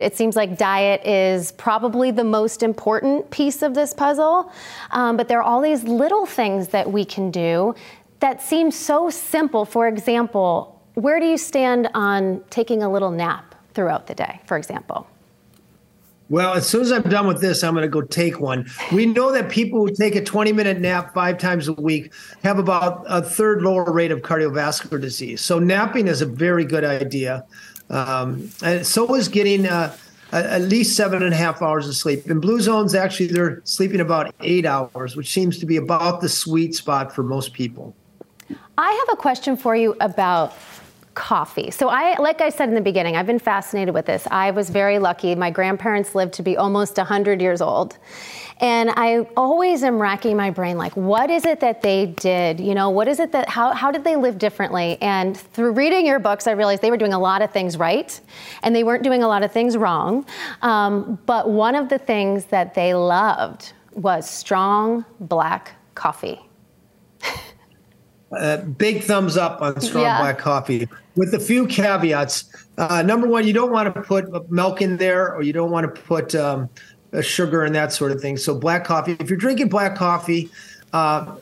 It 0.00 0.16
seems 0.16 0.34
like 0.34 0.56
diet 0.56 1.06
is 1.06 1.52
probably 1.52 2.10
the 2.10 2.24
most 2.24 2.62
important 2.62 3.30
piece 3.30 3.60
of 3.60 3.74
this 3.74 3.92
puzzle, 3.92 4.50
um, 4.92 5.18
but 5.18 5.28
there 5.28 5.38
are 5.38 5.42
all 5.42 5.60
these 5.60 5.84
little 5.84 6.24
things 6.24 6.68
that 6.68 6.90
we 6.90 7.04
can 7.04 7.30
do 7.30 7.74
that 8.20 8.40
seem 8.40 8.70
so 8.70 9.10
simple. 9.10 9.66
For 9.66 9.86
example, 9.86 10.80
where 10.94 11.20
do 11.20 11.26
you 11.26 11.36
stand 11.36 11.90
on 11.94 12.42
taking 12.48 12.82
a 12.82 12.90
little 12.90 13.10
nap 13.10 13.54
throughout 13.74 14.06
the 14.06 14.14
day, 14.14 14.40
for 14.46 14.56
example? 14.56 15.06
Well, 16.30 16.54
as 16.54 16.64
soon 16.64 16.82
as 16.82 16.92
I'm 16.92 17.02
done 17.02 17.26
with 17.26 17.40
this, 17.40 17.64
I'm 17.64 17.74
going 17.74 17.82
to 17.82 17.88
go 17.88 18.02
take 18.02 18.38
one. 18.38 18.70
We 18.92 19.04
know 19.04 19.32
that 19.32 19.50
people 19.50 19.80
who 19.80 19.92
take 19.92 20.14
a 20.14 20.22
20 20.24 20.52
minute 20.52 20.78
nap 20.78 21.12
five 21.12 21.38
times 21.38 21.66
a 21.66 21.72
week 21.72 22.12
have 22.44 22.60
about 22.60 23.04
a 23.08 23.20
third 23.20 23.62
lower 23.62 23.90
rate 23.92 24.12
of 24.12 24.20
cardiovascular 24.20 25.00
disease. 25.00 25.40
So, 25.40 25.58
napping 25.58 26.06
is 26.06 26.22
a 26.22 26.26
very 26.26 26.64
good 26.64 26.84
idea. 26.84 27.44
Um, 27.90 28.50
and 28.62 28.86
so 28.86 29.14
is 29.14 29.28
getting 29.28 29.66
uh, 29.66 29.94
at 30.32 30.62
least 30.62 30.96
seven 30.96 31.22
and 31.22 31.34
a 31.34 31.36
half 31.36 31.60
hours 31.60 31.88
of 31.88 31.96
sleep. 31.96 32.26
In 32.30 32.40
blue 32.40 32.60
zones, 32.60 32.94
actually, 32.94 33.26
they're 33.26 33.60
sleeping 33.64 34.00
about 34.00 34.34
eight 34.40 34.64
hours, 34.64 35.16
which 35.16 35.30
seems 35.32 35.58
to 35.58 35.66
be 35.66 35.76
about 35.76 36.20
the 36.20 36.28
sweet 36.28 36.74
spot 36.74 37.14
for 37.14 37.22
most 37.22 37.52
people. 37.52 37.94
I 38.78 38.90
have 38.92 39.14
a 39.14 39.16
question 39.16 39.56
for 39.56 39.76
you 39.76 39.96
about 40.00 40.54
coffee. 41.14 41.70
So 41.70 41.88
I 41.88 42.18
like 42.20 42.40
I 42.40 42.50
said 42.50 42.68
in 42.68 42.74
the 42.74 42.80
beginning, 42.80 43.16
I've 43.16 43.26
been 43.26 43.40
fascinated 43.40 43.92
with 43.94 44.06
this. 44.06 44.26
I 44.30 44.52
was 44.52 44.70
very 44.70 44.98
lucky. 44.98 45.34
My 45.34 45.50
grandparents 45.50 46.14
lived 46.14 46.32
to 46.34 46.42
be 46.42 46.56
almost 46.56 46.96
100 46.96 47.42
years 47.42 47.60
old. 47.60 47.98
And 48.60 48.90
I 48.90 49.26
always 49.36 49.82
am 49.82 50.00
racking 50.00 50.36
my 50.36 50.50
brain 50.50 50.76
like 50.76 50.94
what 50.96 51.30
is 51.30 51.46
it 51.46 51.60
that 51.60 51.80
they 51.80 52.06
did? 52.06 52.60
You 52.60 52.74
know, 52.74 52.90
what 52.90 53.08
is 53.08 53.18
it 53.18 53.32
that 53.32 53.48
how 53.48 53.72
how 53.72 53.90
did 53.90 54.04
they 54.04 54.16
live 54.16 54.38
differently? 54.38 54.98
And 55.00 55.36
through 55.36 55.72
reading 55.72 56.06
your 56.06 56.18
books, 56.18 56.46
I 56.46 56.52
realized 56.52 56.82
they 56.82 56.90
were 56.90 56.98
doing 56.98 57.14
a 57.14 57.18
lot 57.18 57.40
of 57.40 57.50
things 57.50 57.78
right 57.78 58.20
and 58.62 58.76
they 58.76 58.84
weren't 58.84 59.02
doing 59.02 59.22
a 59.22 59.28
lot 59.28 59.42
of 59.42 59.50
things 59.50 59.76
wrong. 59.76 60.26
Um, 60.62 61.18
but 61.24 61.50
one 61.50 61.74
of 61.74 61.88
the 61.88 61.98
things 61.98 62.46
that 62.46 62.74
they 62.74 62.94
loved 62.94 63.72
was 63.94 64.28
strong 64.28 65.04
black 65.20 65.72
coffee. 65.94 66.40
Uh, 68.32 68.58
big 68.58 69.02
thumbs 69.02 69.36
up 69.36 69.60
on 69.60 69.80
strong 69.80 70.04
yeah. 70.04 70.20
black 70.20 70.38
coffee 70.38 70.88
with 71.16 71.34
a 71.34 71.40
few 71.40 71.66
caveats. 71.66 72.44
Uh, 72.78 73.02
number 73.02 73.26
one, 73.26 73.44
you 73.44 73.52
don't 73.52 73.72
want 73.72 73.92
to 73.92 74.02
put 74.02 74.48
milk 74.52 74.80
in 74.80 74.96
there, 74.98 75.34
or 75.34 75.42
you 75.42 75.52
don't 75.52 75.72
want 75.72 75.92
to 75.92 76.00
put 76.02 76.32
um, 76.36 76.68
sugar 77.20 77.64
and 77.64 77.74
that 77.74 77.92
sort 77.92 78.12
of 78.12 78.20
thing. 78.20 78.36
So, 78.36 78.54
black 78.54 78.84
coffee, 78.84 79.16
if 79.18 79.28
you're 79.28 79.38
drinking 79.38 79.68
black 79.68 79.96
coffee, 79.96 80.50
uh, 80.92 81.36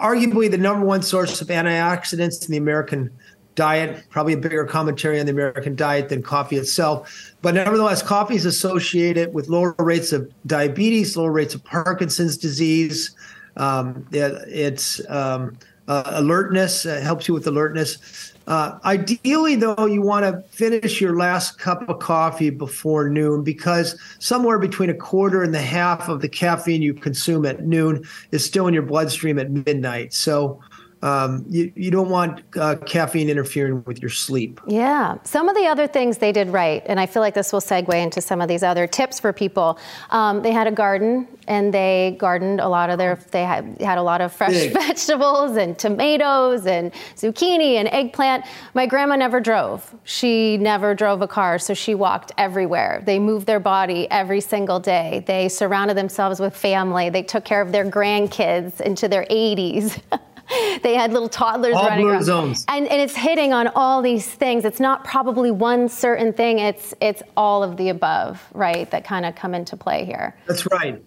arguably 0.00 0.50
the 0.50 0.58
number 0.58 0.84
one 0.84 1.02
source 1.02 1.40
of 1.40 1.48
antioxidants 1.48 2.44
in 2.46 2.52
the 2.52 2.58
American 2.58 3.10
diet, 3.54 4.04
probably 4.08 4.34
a 4.34 4.36
bigger 4.36 4.64
commentary 4.64 5.18
on 5.18 5.26
the 5.26 5.32
American 5.32 5.74
diet 5.74 6.08
than 6.08 6.22
coffee 6.22 6.56
itself. 6.56 7.34
But 7.42 7.54
nevertheless, 7.54 8.02
coffee 8.02 8.36
is 8.36 8.46
associated 8.46 9.34
with 9.34 9.48
lower 9.48 9.74
rates 9.78 10.12
of 10.12 10.32
diabetes, 10.46 11.16
lower 11.16 11.32
rates 11.32 11.54
of 11.54 11.64
Parkinson's 11.64 12.36
disease. 12.36 13.16
Um, 13.56 14.06
it, 14.12 14.32
it's 14.46 15.00
um, 15.10 15.58
uh, 15.88 16.04
alertness, 16.06 16.86
uh, 16.86 17.00
helps 17.00 17.26
you 17.26 17.34
with 17.34 17.48
alertness. 17.48 18.27
Uh, 18.48 18.78
ideally, 18.86 19.56
though, 19.56 19.84
you 19.84 20.00
want 20.00 20.24
to 20.24 20.40
finish 20.48 21.02
your 21.02 21.14
last 21.14 21.58
cup 21.58 21.86
of 21.86 21.98
coffee 21.98 22.48
before 22.48 23.10
noon 23.10 23.44
because 23.44 24.00
somewhere 24.20 24.58
between 24.58 24.88
a 24.88 24.94
quarter 24.94 25.42
and 25.42 25.52
the 25.52 25.60
half 25.60 26.08
of 26.08 26.22
the 26.22 26.30
caffeine 26.30 26.80
you 26.80 26.94
consume 26.94 27.44
at 27.44 27.66
noon 27.66 28.02
is 28.32 28.42
still 28.42 28.66
in 28.66 28.72
your 28.72 28.82
bloodstream 28.82 29.38
at 29.38 29.50
midnight. 29.50 30.14
So, 30.14 30.62
um, 31.02 31.44
you, 31.48 31.72
you 31.76 31.90
don't 31.90 32.08
want 32.08 32.42
uh, 32.56 32.76
caffeine 32.86 33.28
interfering 33.28 33.84
with 33.86 34.00
your 34.00 34.10
sleep. 34.10 34.60
Yeah. 34.66 35.18
Some 35.22 35.48
of 35.48 35.54
the 35.54 35.66
other 35.66 35.86
things 35.86 36.18
they 36.18 36.32
did 36.32 36.48
right, 36.48 36.82
and 36.86 36.98
I 36.98 37.06
feel 37.06 37.22
like 37.22 37.34
this 37.34 37.52
will 37.52 37.60
segue 37.60 37.94
into 37.94 38.20
some 38.20 38.40
of 38.40 38.48
these 38.48 38.62
other 38.62 38.86
tips 38.86 39.20
for 39.20 39.32
people. 39.32 39.78
Um, 40.10 40.42
they 40.42 40.50
had 40.50 40.66
a 40.66 40.72
garden 40.72 41.28
and 41.46 41.72
they 41.72 42.16
gardened 42.18 42.60
a 42.60 42.68
lot 42.68 42.90
of 42.90 42.98
their, 42.98 43.18
they 43.30 43.44
had, 43.44 43.80
had 43.80 43.98
a 43.98 44.02
lot 44.02 44.20
of 44.20 44.32
fresh 44.32 44.52
Big. 44.52 44.72
vegetables 44.88 45.56
and 45.56 45.78
tomatoes 45.78 46.66
and 46.66 46.92
zucchini 47.16 47.74
and 47.74 47.88
eggplant. 47.88 48.44
My 48.74 48.86
grandma 48.86 49.16
never 49.16 49.40
drove. 49.40 49.94
She 50.04 50.56
never 50.58 50.94
drove 50.94 51.22
a 51.22 51.28
car, 51.28 51.58
so 51.58 51.74
she 51.74 51.94
walked 51.94 52.32
everywhere. 52.36 53.02
They 53.06 53.18
moved 53.18 53.46
their 53.46 53.60
body 53.60 54.10
every 54.10 54.40
single 54.40 54.80
day. 54.80 55.22
They 55.26 55.48
surrounded 55.48 55.96
themselves 55.96 56.40
with 56.40 56.56
family. 56.56 57.08
They 57.08 57.22
took 57.22 57.44
care 57.44 57.62
of 57.62 57.72
their 57.72 57.84
grandkids 57.84 58.80
into 58.80 59.06
their 59.06 59.24
80s. 59.26 60.00
they 60.82 60.94
had 60.94 61.12
little 61.12 61.28
toddlers 61.28 61.74
all 61.74 61.88
running 61.88 62.06
around. 62.06 62.24
zones. 62.24 62.64
And, 62.68 62.86
and 62.88 63.00
it's 63.00 63.16
hitting 63.16 63.52
on 63.52 63.68
all 63.68 64.02
these 64.02 64.26
things. 64.26 64.64
It's 64.64 64.80
not 64.80 65.04
probably 65.04 65.50
one 65.50 65.88
certain 65.88 66.32
thing. 66.32 66.58
It's 66.58 66.94
it's 67.00 67.22
all 67.36 67.62
of 67.62 67.76
the 67.76 67.88
above, 67.88 68.42
right? 68.52 68.90
That 68.90 69.04
kind 69.04 69.26
of 69.26 69.34
come 69.34 69.54
into 69.54 69.76
play 69.76 70.04
here. 70.04 70.36
That's 70.46 70.66
right. 70.70 71.02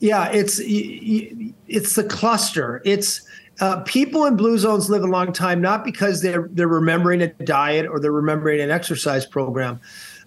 Yeah, 0.00 0.30
it's 0.32 0.60
it's 0.64 1.94
the 1.94 2.04
cluster. 2.04 2.80
It's 2.84 3.22
uh, 3.60 3.80
people 3.82 4.24
in 4.24 4.36
blue 4.36 4.56
zones 4.56 4.88
live 4.88 5.02
a 5.02 5.06
long 5.06 5.32
time 5.32 5.60
not 5.60 5.84
because 5.84 6.22
they're 6.22 6.48
they're 6.52 6.68
remembering 6.68 7.20
a 7.20 7.28
diet 7.28 7.86
or 7.86 8.00
they're 8.00 8.10
remembering 8.10 8.60
an 8.60 8.70
exercise 8.70 9.26
program. 9.26 9.78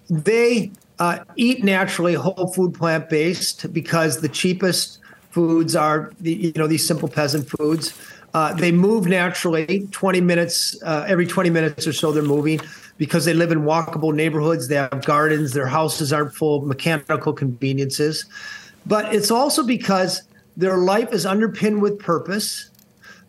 They 0.10 0.72
uh, 1.00 1.20
eat 1.36 1.63
naturally, 1.63 2.13
whole 2.13 2.53
food, 2.53 2.74
plant 2.74 3.10
based 3.10 3.74
because 3.74 4.22
the 4.22 4.29
cheapest 4.29 5.00
foods 5.32 5.75
are 5.75 6.12
the, 6.20 6.34
you 6.34 6.53
know 6.55 6.67
these 6.67 6.88
simple 6.88 7.10
peasant 7.10 7.50
foods. 7.50 8.00
Uh, 8.34 8.54
they 8.54 8.72
move 8.72 9.06
naturally 9.06 9.88
20 9.92 10.22
minutes, 10.22 10.82
uh, 10.84 11.06
every 11.08 11.28
20 11.28 11.50
minutes 11.52 11.86
or 11.86 11.94
so, 11.94 12.12
they're 12.12 12.24
moving 12.24 12.60
because 12.98 13.25
they 13.25 13.34
live 13.34 13.52
in 13.52 13.62
walkable 13.62 14.13
neighborhoods. 14.13 14.68
They 14.68 14.75
have 14.75 15.06
gardens, 15.06 15.54
their 15.54 15.68
houses 15.68 16.12
aren't 16.12 16.34
full 16.34 16.60
of 16.60 16.66
mechanical 16.66 17.34
conveniences. 17.34 18.25
But 18.86 19.13
it's 19.13 19.32
also 19.32 19.63
because 19.63 20.24
their 20.58 20.78
life 20.78 21.13
is 21.13 21.25
underpinned 21.25 21.82
with 21.82 22.00
purpose. 22.00 22.70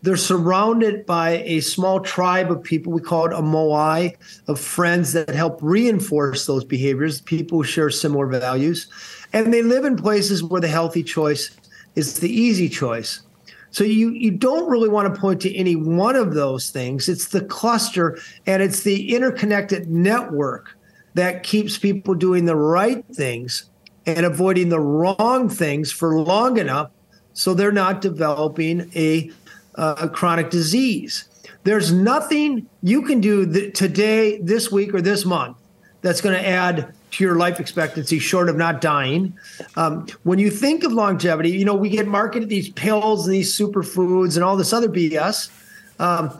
They're 0.03 0.17
surrounded 0.17 1.07
by 1.07 1.43
a 1.45 1.61
small 1.61 2.01
tribe 2.01 2.51
of 2.51 2.63
people, 2.63 2.93
we 2.93 3.01
call 3.01 3.27
it 3.27 3.33
a 3.33 3.41
moai, 3.41 4.17
of 4.49 4.61
friends 4.61 5.13
that 5.15 5.31
help 5.31 5.59
reinforce 5.63 6.47
those 6.47 6.65
behaviors, 6.65 7.23
people 7.23 7.59
who 7.59 7.65
share 7.65 7.89
similar 7.89 8.27
values. 8.27 8.87
And 9.33 9.53
they 9.53 9.63
live 9.63 9.85
in 9.85 9.97
places 9.97 10.43
where 10.43 10.61
the 10.61 10.69
healthy 10.69 11.03
choice 11.03 11.57
is 11.95 12.21
the 12.21 12.29
easy 12.31 12.69
choice. 12.69 13.23
So 13.75 13.83
you 13.83 14.11
you 14.11 14.31
don't 14.31 14.71
really 14.71 14.89
want 14.89 15.13
to 15.13 15.21
point 15.21 15.41
to 15.41 15.53
any 15.53 15.75
one 15.75 16.15
of 16.15 16.33
those 16.33 16.71
things. 16.71 17.09
It's 17.09 17.27
the 17.27 17.45
cluster 17.45 18.17
and 18.47 18.63
it's 18.63 18.85
the 18.85 19.13
interconnected 19.13 19.91
network 19.91 20.79
that 21.15 21.43
keeps 21.43 21.77
people 21.77 22.15
doing 22.15 22.45
the 22.45 22.55
right 22.55 23.05
things 23.13 23.69
and 24.07 24.25
avoiding 24.25 24.69
the 24.69 24.79
wrong 24.79 25.49
things 25.49 25.91
for 25.91 26.15
long 26.15 26.57
enough 26.57 26.93
so 27.33 27.53
they're 27.53 27.73
not 27.73 28.01
developing 28.01 28.93
a, 28.95 29.33
uh, 29.75 29.97
a 30.03 30.09
chronic 30.09 30.51
disease. 30.51 31.29
There's 31.65 31.93
nothing 31.93 32.69
you 32.81 33.03
can 33.03 33.21
do 33.21 33.53
th- 33.53 33.77
today, 33.77 34.39
this 34.39 34.71
week, 34.71 34.95
or 34.95 35.01
this 35.01 35.25
month 35.25 35.57
that's 36.01 36.21
going 36.21 36.37
to 36.41 36.49
add 36.49 36.95
to 37.15 37.25
your 37.25 37.37
life 37.37 37.61
expectancy 37.61 38.19
short 38.19 38.49
of 38.49 38.57
not 38.57 38.81
dying. 38.81 39.37
Um, 39.77 40.07
when 40.25 40.39
you 40.39 40.51
think 40.51 40.83
of 40.83 40.93
longevity, 40.93 41.51
you 41.51 41.65
know, 41.65 41.75
we 41.75 41.89
get 41.89 42.09
marketed 42.09 42.49
these 42.49 42.71
pills 42.71 43.27
and 43.27 43.35
these 43.35 43.57
superfoods 43.57 44.35
and 44.35 44.45
all 44.45 44.57
this 44.57 44.73
other 44.73 44.89
BS. 44.89 45.51
Um, 46.01 46.37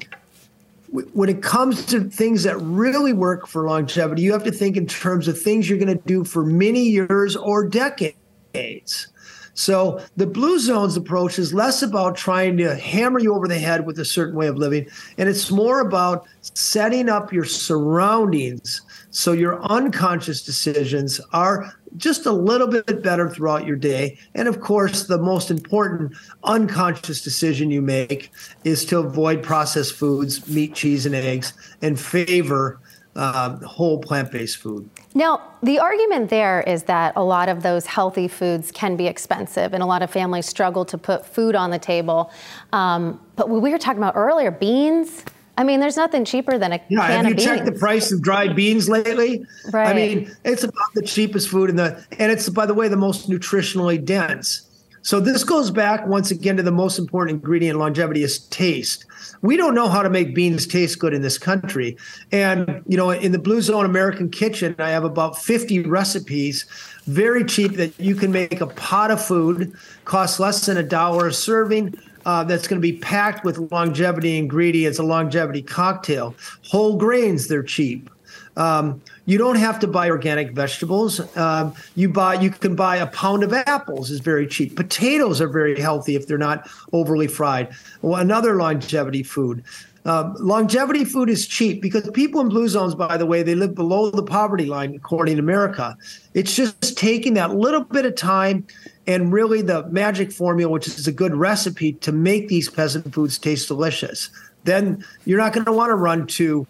when 1.13 1.29
it 1.29 1.43
comes 1.43 1.87
to 1.87 2.05
things 2.05 2.43
that 2.45 2.57
really 2.61 3.13
work 3.13 3.47
for 3.47 3.67
longevity, 3.67 4.23
you 4.23 4.33
have 4.33 4.45
to 4.45 4.53
think 4.53 4.77
in 4.77 4.87
terms 4.87 5.29
of 5.29 5.41
things 5.41 5.69
you're 5.69 5.79
going 5.79 5.97
to 5.97 6.05
do 6.07 6.25
for 6.25 6.45
many 6.45 6.83
years 6.83 7.37
or 7.37 7.67
decades. 7.67 9.09
So 9.55 10.01
the 10.17 10.27
Blue 10.27 10.59
Zones 10.59 10.97
approach 10.97 11.39
is 11.39 11.55
less 11.55 11.83
about 11.83 12.17
trying 12.17 12.57
to 12.59 12.75
hammer 12.75 13.21
you 13.21 13.35
over 13.35 13.47
the 13.47 13.59
head 13.59 13.87
with 13.87 13.99
a 14.01 14.05
certain 14.05 14.35
way 14.35 14.49
of 14.49 14.57
living, 14.57 14.87
and 15.19 15.29
it's 15.29 15.51
more 15.51 15.81
about 15.81 16.27
setting 16.43 17.09
up 17.09 17.33
your 17.33 17.45
surroundings 17.45 18.83
so 19.15 19.31
your 19.31 19.63
unconscious 19.63 20.43
decisions 20.43 21.21
are 21.33 21.73
just 21.97 22.27
a 22.27 22.33
little 22.33 22.67
bit 22.67 23.01
better 23.01 23.31
throughout 23.31 23.65
your 23.65 23.77
day. 23.77 24.19
And 24.35 24.49
of 24.49 24.61
course, 24.61 25.07
the 25.07 25.19
most 25.19 25.53
important 25.53 26.15
unconscious 26.43 27.23
decision 27.23 27.71
you 27.71 27.81
make 27.81 28.33
is 28.65 28.85
to 28.87 28.99
avoid 28.99 29.41
processed 29.43 29.95
foods, 29.95 30.49
meat, 30.49 30.75
cheese, 30.75 31.07
and 31.07 31.15
eggs, 31.15 31.53
and 31.81 31.99
favor 31.99 32.81
uh, 33.15 33.57
whole 33.59 33.99
plant 33.99 34.33
based 34.33 34.57
food. 34.57 34.91
Now, 35.15 35.41
the 35.63 35.79
argument 35.79 36.31
there 36.31 36.63
is 36.63 36.83
that 36.85 37.13
a 37.15 37.23
lot 37.23 37.49
of 37.49 37.63
those 37.63 37.87
healthy 37.87 38.27
foods 38.27 38.73
can 38.73 38.97
be 38.97 39.07
expensive, 39.07 39.73
and 39.73 39.81
a 39.81 39.87
lot 39.87 40.03
of 40.03 40.11
families 40.11 40.47
struggle 40.47 40.85
to 40.87 40.99
put 40.99 41.25
food 41.25 41.55
on 41.55 41.71
the 41.71 41.79
table. 41.79 42.33
Um, 42.73 43.21
but 43.37 43.49
we 43.49 43.71
were 43.71 43.79
talking 43.79 43.99
about 43.99 44.17
earlier, 44.17 44.51
beans, 44.51 45.25
I 45.57 45.65
mean, 45.65 45.81
there's 45.81 45.97
nothing 45.97 46.25
cheaper 46.25 46.59
than 46.59 46.73
a 46.73 46.81
yeah, 46.89 47.07
can 47.07 47.25
have 47.25 47.29
you 47.29 47.35
checked 47.35 47.65
the 47.65 47.73
price 47.73 48.11
of 48.11 48.23
dried 48.23 48.57
beans 48.57 48.89
lately? 48.89 49.45
Right. 49.73 49.89
I 49.89 49.95
mean, 49.95 50.35
it's 50.45 50.65
about 50.65 50.93
the 50.95 51.03
cheapest 51.03 51.49
food 51.49 51.71
in 51.71 51.77
the, 51.77 52.05
and 52.19 52.33
it's 52.33 52.49
by 52.49 52.67
the 52.67 52.75
way 52.75 52.89
the 52.89 52.97
most 52.97 53.31
nutritionally 53.31 54.05
dense. 54.05 54.69
So 55.03 55.21
this 55.21 55.45
goes 55.45 55.71
back 55.71 56.07
once 56.07 56.31
again 56.31 56.57
to 56.57 56.63
the 56.63 56.73
most 56.73 56.99
important 56.99 57.37
ingredient 57.37 57.75
in 57.75 57.79
longevity 57.79 58.23
is 58.23 58.39
taste. 58.47 59.05
We 59.43 59.55
don't 59.59 59.75
know 59.75 59.87
how 59.87 60.03
to 60.03 60.09
make 60.09 60.35
beans 60.35 60.67
taste 60.67 60.99
good 60.99 61.13
in 61.13 61.21
this 61.21 61.37
country. 61.37 61.99
And 62.33 62.83
you 62.89 62.97
know, 62.97 63.11
in 63.11 63.33
the 63.33 63.39
Blue 63.39 63.61
Zone 63.61 63.85
American 63.85 64.31
Kitchen, 64.31 64.75
I 64.79 64.89
have 64.89 65.05
about 65.05 65.37
50 65.37 65.81
recipes, 65.81 66.65
very 67.05 67.45
cheap 67.45 67.73
that 67.73 68.01
you 68.01 68.15
can 68.15 68.33
make 68.33 68.63
a 68.63 68.67
pot 68.67 69.11
of 69.11 69.23
food, 69.23 69.75
costs 70.07 70.41
less 70.41 70.65
than 70.65 70.79
a 70.79 70.83
dollar 70.83 71.27
a 71.27 71.33
serving 71.35 71.95
uh, 72.27 72.45
that's 72.45 72.67
going 72.67 72.81
to 72.81 72.83
be 72.83 72.99
packed 72.99 73.45
with 73.45 73.59
longevity 73.71 74.39
ingredients, 74.39 74.99
a 74.99 75.03
longevity 75.03 75.63
cocktail. 75.63 76.35
Whole 76.69 76.97
grains, 76.97 77.49
they're 77.49 77.63
cheap. 77.63 78.11
Um, 78.57 79.03
you 79.27 79.39
don't 79.39 79.57
have 79.57 79.81
to 79.81 79.87
buy 79.87 80.11
organic 80.11 80.53
vegetables. 80.53 81.21
Um, 81.37 81.75
you 81.97 82.09
buy, 82.09 82.35
you 82.35 82.51
can 82.51 82.77
buy 82.77 82.97
a 82.97 83.07
pound 83.09 83.43
of 83.43 83.53
apples 83.53 84.11
is 84.11 84.21
very 84.21 84.47
cheap. 84.47 84.77
Potatoes 84.77 85.41
are 85.41 85.49
very 85.49 85.81
healthy 85.81 86.15
if 86.15 86.27
they're 86.27 86.39
not 86.39 86.69
overly 86.93 87.27
fried. 87.27 87.75
Well, 88.03 88.21
another 88.21 88.57
longevity 88.57 89.23
food. 89.23 89.65
Um, 90.07 90.35
longevity 90.39 91.05
food 91.05 91.31
is 91.31 91.47
cheap 91.47 91.81
because 91.81 92.09
people 92.11 92.41
in 92.41 92.49
blue 92.49 92.69
zones, 92.69 92.95
by 92.95 93.17
the 93.17 93.25
way, 93.25 93.43
they 93.43 93.55
live 93.55 93.75
below 93.75 94.11
the 94.11 94.23
poverty 94.23 94.67
line, 94.67 94.95
according 94.95 95.37
to 95.37 95.43
America. 95.43 95.97
It's 96.35 96.55
just 96.55 96.99
taking 96.99 97.35
that 97.35 97.55
little 97.55 97.85
bit 97.85 98.05
of 98.05 98.15
time 98.15 98.67
and 99.07 99.33
really 99.33 99.63
the 99.63 99.87
magic 99.89 100.31
formula, 100.33 100.71
which 100.71 100.87
is 100.87 101.07
a 101.07 101.13
good 101.13 101.35
recipe 101.35 101.93
to 101.95 102.13
make 102.13 102.49
these 102.49 102.69
peasant 102.69 103.15
foods 103.15 103.39
taste 103.39 103.69
delicious. 103.69 104.29
Then 104.65 105.05
you're 105.25 105.39
not 105.39 105.53
going 105.53 105.67
to 105.67 105.73
want 105.73 105.91
to 105.91 105.95
run 105.95 106.27
to 106.27 106.67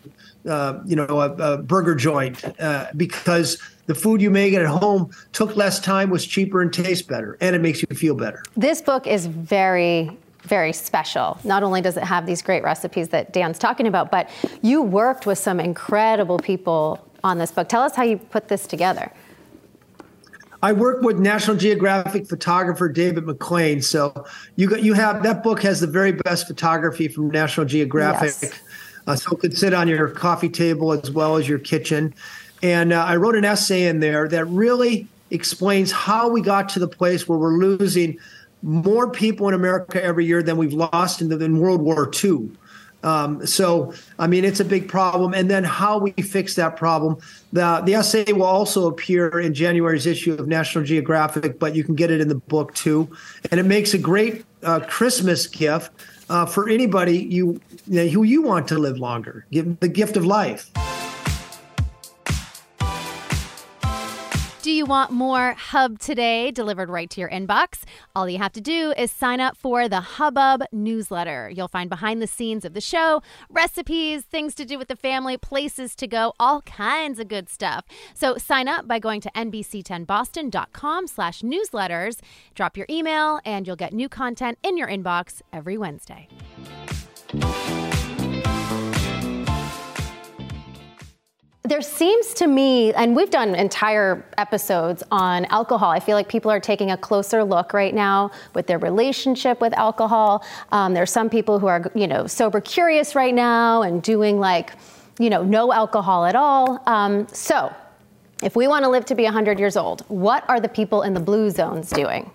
uh, 0.49 0.79
you 0.85 0.95
know, 0.95 1.21
a, 1.21 1.31
a 1.33 1.59
burger 1.59 1.95
joint 1.95 2.45
uh, 2.61 2.87
because 2.97 3.59
the 3.87 3.95
food 3.95 4.21
you 4.21 4.31
make 4.31 4.55
at 4.55 4.67
home 4.67 5.11
took 5.33 5.57
less 5.57 5.81
time, 5.81 6.11
was 6.11 6.27
cheaper, 6.27 6.61
and 6.61 6.73
tastes 6.73 7.07
better, 7.07 7.37
and 7.41 7.57
it 7.57 7.63
makes 7.63 7.83
you 7.83 7.97
feel 7.97 8.15
better. 8.15 8.43
This 8.57 8.81
book 8.81 9.07
is 9.07 9.27
very 9.27 10.11
very 10.45 10.73
special. 10.73 11.39
Not 11.45 11.63
only 11.63 11.81
does 11.81 11.97
it 11.97 12.05
have 12.05 12.27
these 12.27 12.43
great 12.43 12.63
recipes 12.63 13.09
that 13.09 13.33
Dan's 13.33 13.59
talking 13.59 13.87
about, 13.87 14.11
but 14.11 14.31
you 14.63 14.83
worked 14.83 15.27
with 15.27 15.39
some 15.39 15.59
incredible 15.59 16.39
people 16.39 17.07
on 17.23 17.39
this 17.39 17.51
book. 17.51 17.69
Tell 17.69 17.83
us 17.83 17.97
how 17.97 18.03
you 18.03 18.19
put 18.19 18.49
this 18.49 18.67
together. 18.67 19.11
I 20.63 20.73
work 20.73 21.03
with 21.03 21.19
National 21.19 21.57
Geographic 21.57 22.27
photographer 22.27 22.89
David 22.89 23.25
McLain. 23.25 23.85
So 23.85 24.25
you 24.57 24.69
got, 24.69 24.83
you 24.83 24.95
have 24.95 25.23
that 25.23 25.43
book 25.43 25.63
has 25.63 25.81
the 25.81 25.87
very 25.87 26.13
best 26.13 26.47
photography 26.47 27.09
from 27.09 27.31
National 27.31 27.67
Geographic. 27.67 28.35
Yes. 28.41 28.61
Uh, 29.07 29.17
so 29.17 29.33
it 29.33 29.41
could 29.41 29.59
sit 29.59 29.75
on 29.75 29.89
your 29.89 30.09
coffee 30.09 30.49
table 30.49 30.93
as 30.93 31.11
well 31.11 31.37
as 31.37 31.47
your 31.47 31.59
kitchen. 31.59 32.15
And 32.63 32.95
uh, 32.95 33.05
I 33.05 33.17
wrote 33.17 33.37
an 33.37 33.45
essay 33.45 33.87
in 33.89 34.01
there 34.01 34.27
that 34.29 34.47
really 34.47 35.07
explains 35.31 35.93
how 35.93 36.29
we 36.29 36.41
got 36.41 36.71
to 36.71 36.79
the 36.79 36.89
place 36.89 37.29
where 37.29 37.39
we're 37.39 37.59
losing 37.59 38.19
more 38.65 39.11
people 39.11 39.47
in 39.47 39.55
America 39.55 40.03
every 40.03 40.25
year 40.25 40.43
than 40.43 40.57
we've 40.57 40.73
lost 40.73 41.21
in, 41.21 41.29
the, 41.29 41.39
in 41.39 41.59
World 41.59 41.83
War 41.83 42.11
II. 42.25 42.51
Um, 43.03 43.47
so, 43.47 43.93
I 44.19 44.27
mean, 44.27 44.47
it's 44.47 44.61
a 44.61 44.65
big 44.65 44.89
problem. 44.89 45.35
And 45.35 45.51
then 45.51 45.63
how 45.63 45.99
we 45.99 46.13
fix 46.13 46.55
that 46.55 46.75
problem. 46.75 47.19
The, 47.53 47.83
the 47.85 47.95
essay 47.95 48.33
will 48.33 48.45
also 48.45 48.89
appear 48.89 49.39
in 49.39 49.53
January's 49.53 50.07
issue 50.07 50.33
of 50.33 50.49
National 50.49 50.83
Geographic, 50.83 51.59
but 51.59 51.77
you 51.77 51.85
can 51.85 51.95
get 51.95 52.11
it 52.11 52.23
in 52.23 52.29
the 52.29 52.37
book 52.37 52.75
too. 52.75 53.15
And 53.51 53.61
it 53.61 53.65
makes 53.65 53.93
a 53.93 53.99
great 53.99 54.47
uh, 54.63 54.81
Christmas 54.89 55.47
gift 55.47 55.93
uh, 56.31 56.47
for 56.47 56.67
anybody 56.67 57.19
you, 57.19 57.61
you 57.87 58.05
know, 58.05 58.07
who 58.07 58.23
you 58.23 58.41
want 58.41 58.67
to 58.69 58.79
live 58.79 58.97
longer. 58.97 59.45
Give 59.53 59.79
the 59.81 59.89
gift 59.89 60.17
of 60.17 60.25
life. 60.25 60.71
You 64.75 64.85
want 64.85 65.13
more 65.13 65.55
Hub 65.55 65.99
Today 65.99 66.51
delivered 66.51 66.91
right 66.91 67.09
to 67.11 67.21
your 67.21 67.31
inbox? 67.31 67.85
All 68.17 68.29
you 68.29 68.39
have 68.39 68.53
to 68.55 68.61
do 68.61 68.93
is 68.97 69.11
sign 69.11 69.41
up 69.41 69.57
for 69.57 69.89
the 69.89 70.01
Hubbub 70.01 70.65
newsletter. 70.73 71.49
You'll 71.49 71.69
find 71.69 71.89
behind 71.89 72.21
the 72.21 72.27
scenes 72.27 72.65
of 72.65 72.75
the 72.75 72.81
show, 72.81 73.23
recipes, 73.49 74.25
things 74.25 74.55
to 74.57 74.65
do 74.65 74.77
with 74.77 74.89
the 74.89 74.97
family, 74.97 75.37
places 75.37 75.95
to 75.97 76.09
go, 76.09 76.35
all 76.41 76.61
kinds 76.63 77.21
of 77.21 77.29
good 77.29 77.49
stuff. 77.49 77.85
So 78.15 78.37
sign 78.37 78.67
up 78.67 78.89
by 78.89 78.99
going 78.99 79.21
to 79.23 79.31
nbc10boston.com 79.31 81.07
slash 81.07 81.43
newsletters. 81.43 82.19
Drop 82.55 82.77
your 82.77 82.87
email 82.91 83.41
and 83.45 83.67
you'll 83.67 83.77
get 83.77 83.93
new 83.93 84.09
content 84.09 84.59
in 84.63 84.77
your 84.77 84.89
inbox 84.89 85.41
every 85.53 85.79
Wednesday. 85.79 86.29
There 91.67 91.81
seems 91.81 92.35
to 92.35 92.47
me, 92.47 92.93
and 92.93 93.17
we've 93.17 93.31
done 93.31 93.55
entire 93.55 94.23
episodes 94.37 95.03
on 95.11 95.47
alcohol. 95.47 95.91
I 95.91 95.99
feel 95.99 96.15
like 96.15 96.29
people 96.29 96.51
are 96.51 96.61
taking 96.61 96.91
a 96.91 96.97
closer 96.99 97.43
look 97.43 97.73
right 97.73 97.95
now 97.95 98.33
with 98.53 98.67
their 98.67 98.79
relationship 98.79 99.63
with 99.63 99.73
alcohol. 99.73 100.45
Um, 100.73 100.93
there 100.93 101.03
are 101.03 101.07
some 101.07 101.31
people 101.31 101.59
who 101.59 101.67
are, 101.67 101.91
you 101.95 102.07
know, 102.07 102.27
sober 102.27 102.61
curious 102.61 103.15
right 103.15 103.33
now 103.33 103.81
and 103.81 104.03
doing 104.03 104.39
like, 104.39 104.75
you 105.19 105.31
know, 105.31 105.43
no 105.43 105.73
alcohol 105.73 106.27
at 106.27 106.37
all. 106.37 106.83
Um, 106.87 107.27
so, 107.29 107.75
if 108.43 108.55
we 108.57 108.69
want 108.69 108.85
to 108.85 108.91
live 108.91 109.07
to 109.07 109.15
be 109.15 109.25
100 109.25 109.59
years 109.59 109.79
old, 109.79 110.03
what 110.09 110.45
are 110.51 110.61
the 110.61 110.69
people 110.69 111.01
in 111.01 111.15
the 111.15 111.21
blue 111.21 111.49
zones 111.49 111.89
doing? 111.89 112.31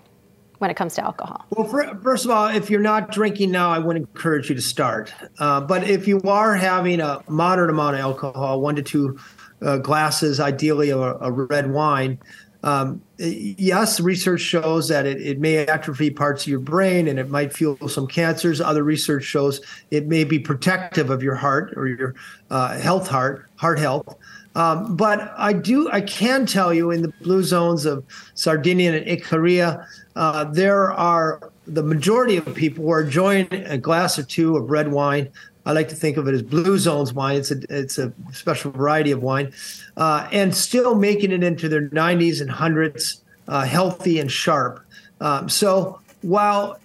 When 0.60 0.70
it 0.70 0.76
comes 0.76 0.94
to 0.94 1.02
alcohol? 1.02 1.46
Well, 1.50 1.66
for, 1.66 1.98
first 2.02 2.26
of 2.26 2.30
all, 2.30 2.48
if 2.48 2.68
you're 2.68 2.80
not 2.80 3.10
drinking 3.10 3.50
now, 3.50 3.70
I 3.70 3.78
would 3.78 3.96
encourage 3.96 4.50
you 4.50 4.54
to 4.54 4.62
start. 4.62 5.12
Uh, 5.38 5.62
but 5.62 5.88
if 5.88 6.06
you 6.06 6.20
are 6.22 6.54
having 6.54 7.00
a 7.00 7.24
moderate 7.28 7.70
amount 7.70 7.94
of 7.94 8.02
alcohol, 8.02 8.60
one 8.60 8.76
to 8.76 8.82
two 8.82 9.18
uh, 9.62 9.78
glasses, 9.78 10.38
ideally 10.38 10.90
a, 10.90 10.98
a 10.98 11.32
red 11.32 11.70
wine, 11.70 12.18
um, 12.62 13.00
yes, 13.16 14.00
research 14.00 14.42
shows 14.42 14.88
that 14.88 15.06
it, 15.06 15.18
it 15.22 15.40
may 15.40 15.66
atrophy 15.66 16.10
parts 16.10 16.42
of 16.42 16.48
your 16.48 16.60
brain 16.60 17.08
and 17.08 17.18
it 17.18 17.30
might 17.30 17.54
fuel 17.54 17.88
some 17.88 18.06
cancers. 18.06 18.60
Other 18.60 18.84
research 18.84 19.24
shows 19.24 19.62
it 19.90 20.08
may 20.08 20.24
be 20.24 20.38
protective 20.38 21.08
of 21.08 21.22
your 21.22 21.36
heart 21.36 21.72
or 21.76 21.88
your 21.88 22.14
uh, 22.50 22.78
health 22.78 23.08
heart, 23.08 23.48
heart 23.56 23.78
health. 23.78 24.14
Um, 24.54 24.96
but 24.96 25.32
I 25.38 25.52
do, 25.52 25.88
I 25.90 26.00
can 26.00 26.44
tell 26.44 26.74
you 26.74 26.90
in 26.90 27.02
the 27.02 27.12
blue 27.22 27.42
zones 27.42 27.86
of 27.86 28.04
Sardinia 28.34 28.94
and 28.94 29.06
Icaria, 29.06 29.86
uh, 30.16 30.44
there 30.44 30.92
are 30.92 31.50
the 31.66 31.82
majority 31.82 32.36
of 32.36 32.54
people 32.54 32.84
who 32.84 32.90
are 32.90 33.02
enjoying 33.02 33.48
a 33.52 33.78
glass 33.78 34.18
or 34.18 34.22
two 34.22 34.56
of 34.56 34.70
red 34.70 34.90
wine. 34.90 35.28
I 35.66 35.72
like 35.72 35.88
to 35.90 35.94
think 35.94 36.16
of 36.16 36.26
it 36.26 36.34
as 36.34 36.42
blue 36.42 36.78
zones 36.78 37.12
wine. 37.12 37.36
It's 37.36 37.50
a 37.50 37.60
it's 37.68 37.98
a 37.98 38.12
special 38.32 38.70
variety 38.70 39.10
of 39.10 39.22
wine, 39.22 39.52
uh, 39.96 40.28
and 40.32 40.54
still 40.54 40.94
making 40.94 41.32
it 41.32 41.44
into 41.44 41.68
their 41.68 41.88
90s 41.88 42.40
and 42.40 42.50
hundreds, 42.50 43.22
uh, 43.46 43.64
healthy 43.64 44.18
and 44.18 44.30
sharp. 44.32 44.84
Um, 45.20 45.48
so 45.48 46.00
while 46.22 46.78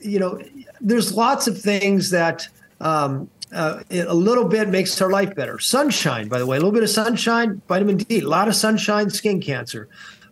you 0.00 0.18
know, 0.18 0.40
there's 0.80 1.14
lots 1.14 1.46
of 1.46 1.60
things 1.60 2.10
that 2.10 2.48
um, 2.80 3.28
uh, 3.52 3.82
a 3.90 4.14
little 4.14 4.44
bit 4.44 4.68
makes 4.68 5.00
our 5.00 5.10
life 5.10 5.34
better. 5.34 5.58
Sunshine, 5.58 6.28
by 6.28 6.38
the 6.38 6.46
way, 6.46 6.56
a 6.56 6.60
little 6.60 6.72
bit 6.72 6.82
of 6.82 6.90
sunshine, 6.90 7.60
vitamin 7.68 7.96
D, 7.96 8.20
a 8.20 8.28
lot 8.28 8.48
of 8.48 8.54
sunshine, 8.54 9.10
skin 9.10 9.40
cancer. 9.40 9.88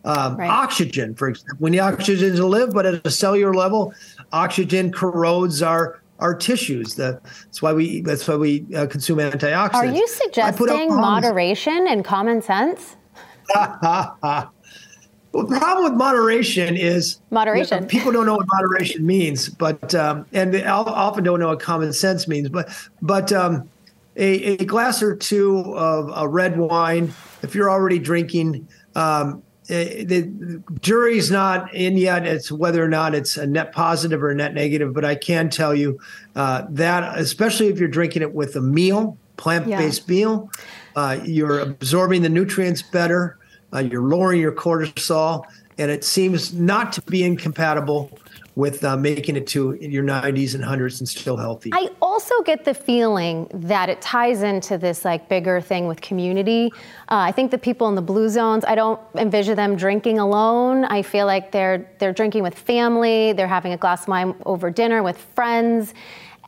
Um, 0.07 0.37
right. 0.37 0.49
Oxygen, 0.49 1.15
for 1.15 1.27
example, 1.27 1.57
we 1.59 1.71
need 1.71 1.79
oxygen 1.79 2.33
to 2.33 2.45
live, 2.45 2.73
but 2.73 2.85
at 2.85 3.05
a 3.05 3.11
cellular 3.11 3.53
level, 3.53 3.93
oxygen 4.31 4.89
corrodes 4.89 5.61
our 5.61 6.01
our 6.19 6.33
tissues. 6.33 6.95
That's 6.95 7.61
why 7.61 7.73
we 7.73 8.01
that's 8.01 8.25
why 8.25 8.37
we 8.37 8.65
uh, 8.73 8.87
consume 8.87 9.19
antioxidants. 9.19 9.73
Are 9.73 9.85
you 9.85 10.07
suggesting 10.07 10.95
moderation 10.95 11.87
and 11.87 12.05
common 12.05 12.41
sense? 12.41 12.95
Well, 15.33 15.45
the 15.45 15.59
problem 15.59 15.83
with 15.83 15.93
moderation 15.93 16.77
is 16.77 17.19
moderation. 17.29 17.79
You 17.79 17.81
know, 17.81 17.87
people 17.89 18.11
don't 18.11 18.25
know 18.25 18.37
what 18.37 18.47
moderation 18.47 19.05
means, 19.05 19.49
but 19.49 19.93
um, 19.93 20.25
and 20.31 20.53
they 20.53 20.65
often 20.65 21.23
don't 21.23 21.39
know 21.39 21.49
what 21.49 21.59
common 21.59 21.91
sense 21.93 22.27
means. 22.27 22.49
But 22.49 22.69
but 23.01 23.31
um, 23.33 23.69
a, 24.15 24.61
a, 24.61 24.65
glass 24.65 25.03
or 25.03 25.15
two 25.15 25.75
of 25.75 26.09
a 26.15 26.27
red 26.27 26.57
wine, 26.57 27.13
if 27.43 27.53
you're 27.53 27.69
already 27.69 27.99
drinking, 27.99 28.67
um, 28.95 29.43
the 29.67 30.63
jury's 30.81 31.29
not 31.29 31.73
in 31.73 31.97
yet 31.97 32.25
as 32.25 32.51
whether 32.51 32.83
or 32.83 32.87
not 32.87 33.13
it's 33.13 33.37
a 33.37 33.45
net 33.45 33.73
positive 33.73 34.23
or 34.23 34.29
a 34.29 34.35
net 34.35 34.53
negative. 34.53 34.93
But 34.93 35.05
I 35.05 35.15
can 35.15 35.49
tell 35.49 35.75
you 35.75 35.99
uh, 36.35 36.65
that, 36.69 37.17
especially 37.17 37.67
if 37.67 37.79
you're 37.79 37.89
drinking 37.89 38.21
it 38.21 38.33
with 38.33 38.55
a 38.55 38.61
meal, 38.61 39.17
plant-based 39.35 40.03
yeah. 40.07 40.15
meal, 40.15 40.51
uh, 40.95 41.19
you're 41.23 41.59
absorbing 41.59 42.21
the 42.21 42.29
nutrients 42.29 42.81
better. 42.81 43.37
Uh, 43.73 43.79
you're 43.79 44.01
lowering 44.01 44.39
your 44.39 44.53
cortisol, 44.53 45.43
and 45.77 45.91
it 45.91 46.03
seems 46.03 46.53
not 46.53 46.93
to 46.93 47.01
be 47.01 47.23
incompatible 47.23 48.17
with 48.57 48.83
uh, 48.83 48.97
making 48.97 49.35
it 49.35 49.45
to 49.45 49.73
your 49.79 50.03
90s 50.03 50.55
and 50.55 50.63
100s 50.63 50.99
and 50.99 51.07
still 51.07 51.37
healthy. 51.37 51.69
I 51.73 51.89
also 52.01 52.41
get 52.41 52.65
the 52.65 52.73
feeling 52.73 53.47
that 53.53 53.87
it 53.87 54.01
ties 54.01 54.41
into 54.41 54.79
this 54.79 55.05
like 55.05 55.29
bigger 55.29 55.61
thing 55.61 55.85
with 55.85 56.01
community. 56.01 56.71
Uh, 57.07 57.29
I 57.29 57.31
think 57.31 57.51
the 57.51 57.59
people 57.59 57.87
in 57.87 57.93
the 57.93 58.01
blue 58.01 58.29
zones, 58.29 58.65
I 58.65 58.73
don't 58.73 58.99
envision 59.13 59.55
them 59.55 59.75
drinking 59.75 60.17
alone. 60.17 60.85
I 60.85 61.03
feel 61.03 61.27
like 61.27 61.51
they're 61.51 61.87
they're 61.99 62.13
drinking 62.13 62.41
with 62.41 62.57
family, 62.57 63.31
they're 63.33 63.47
having 63.47 63.73
a 63.73 63.77
glass 63.77 64.01
of 64.01 64.07
wine 64.07 64.33
over 64.47 64.71
dinner 64.71 65.03
with 65.03 65.19
friends, 65.35 65.93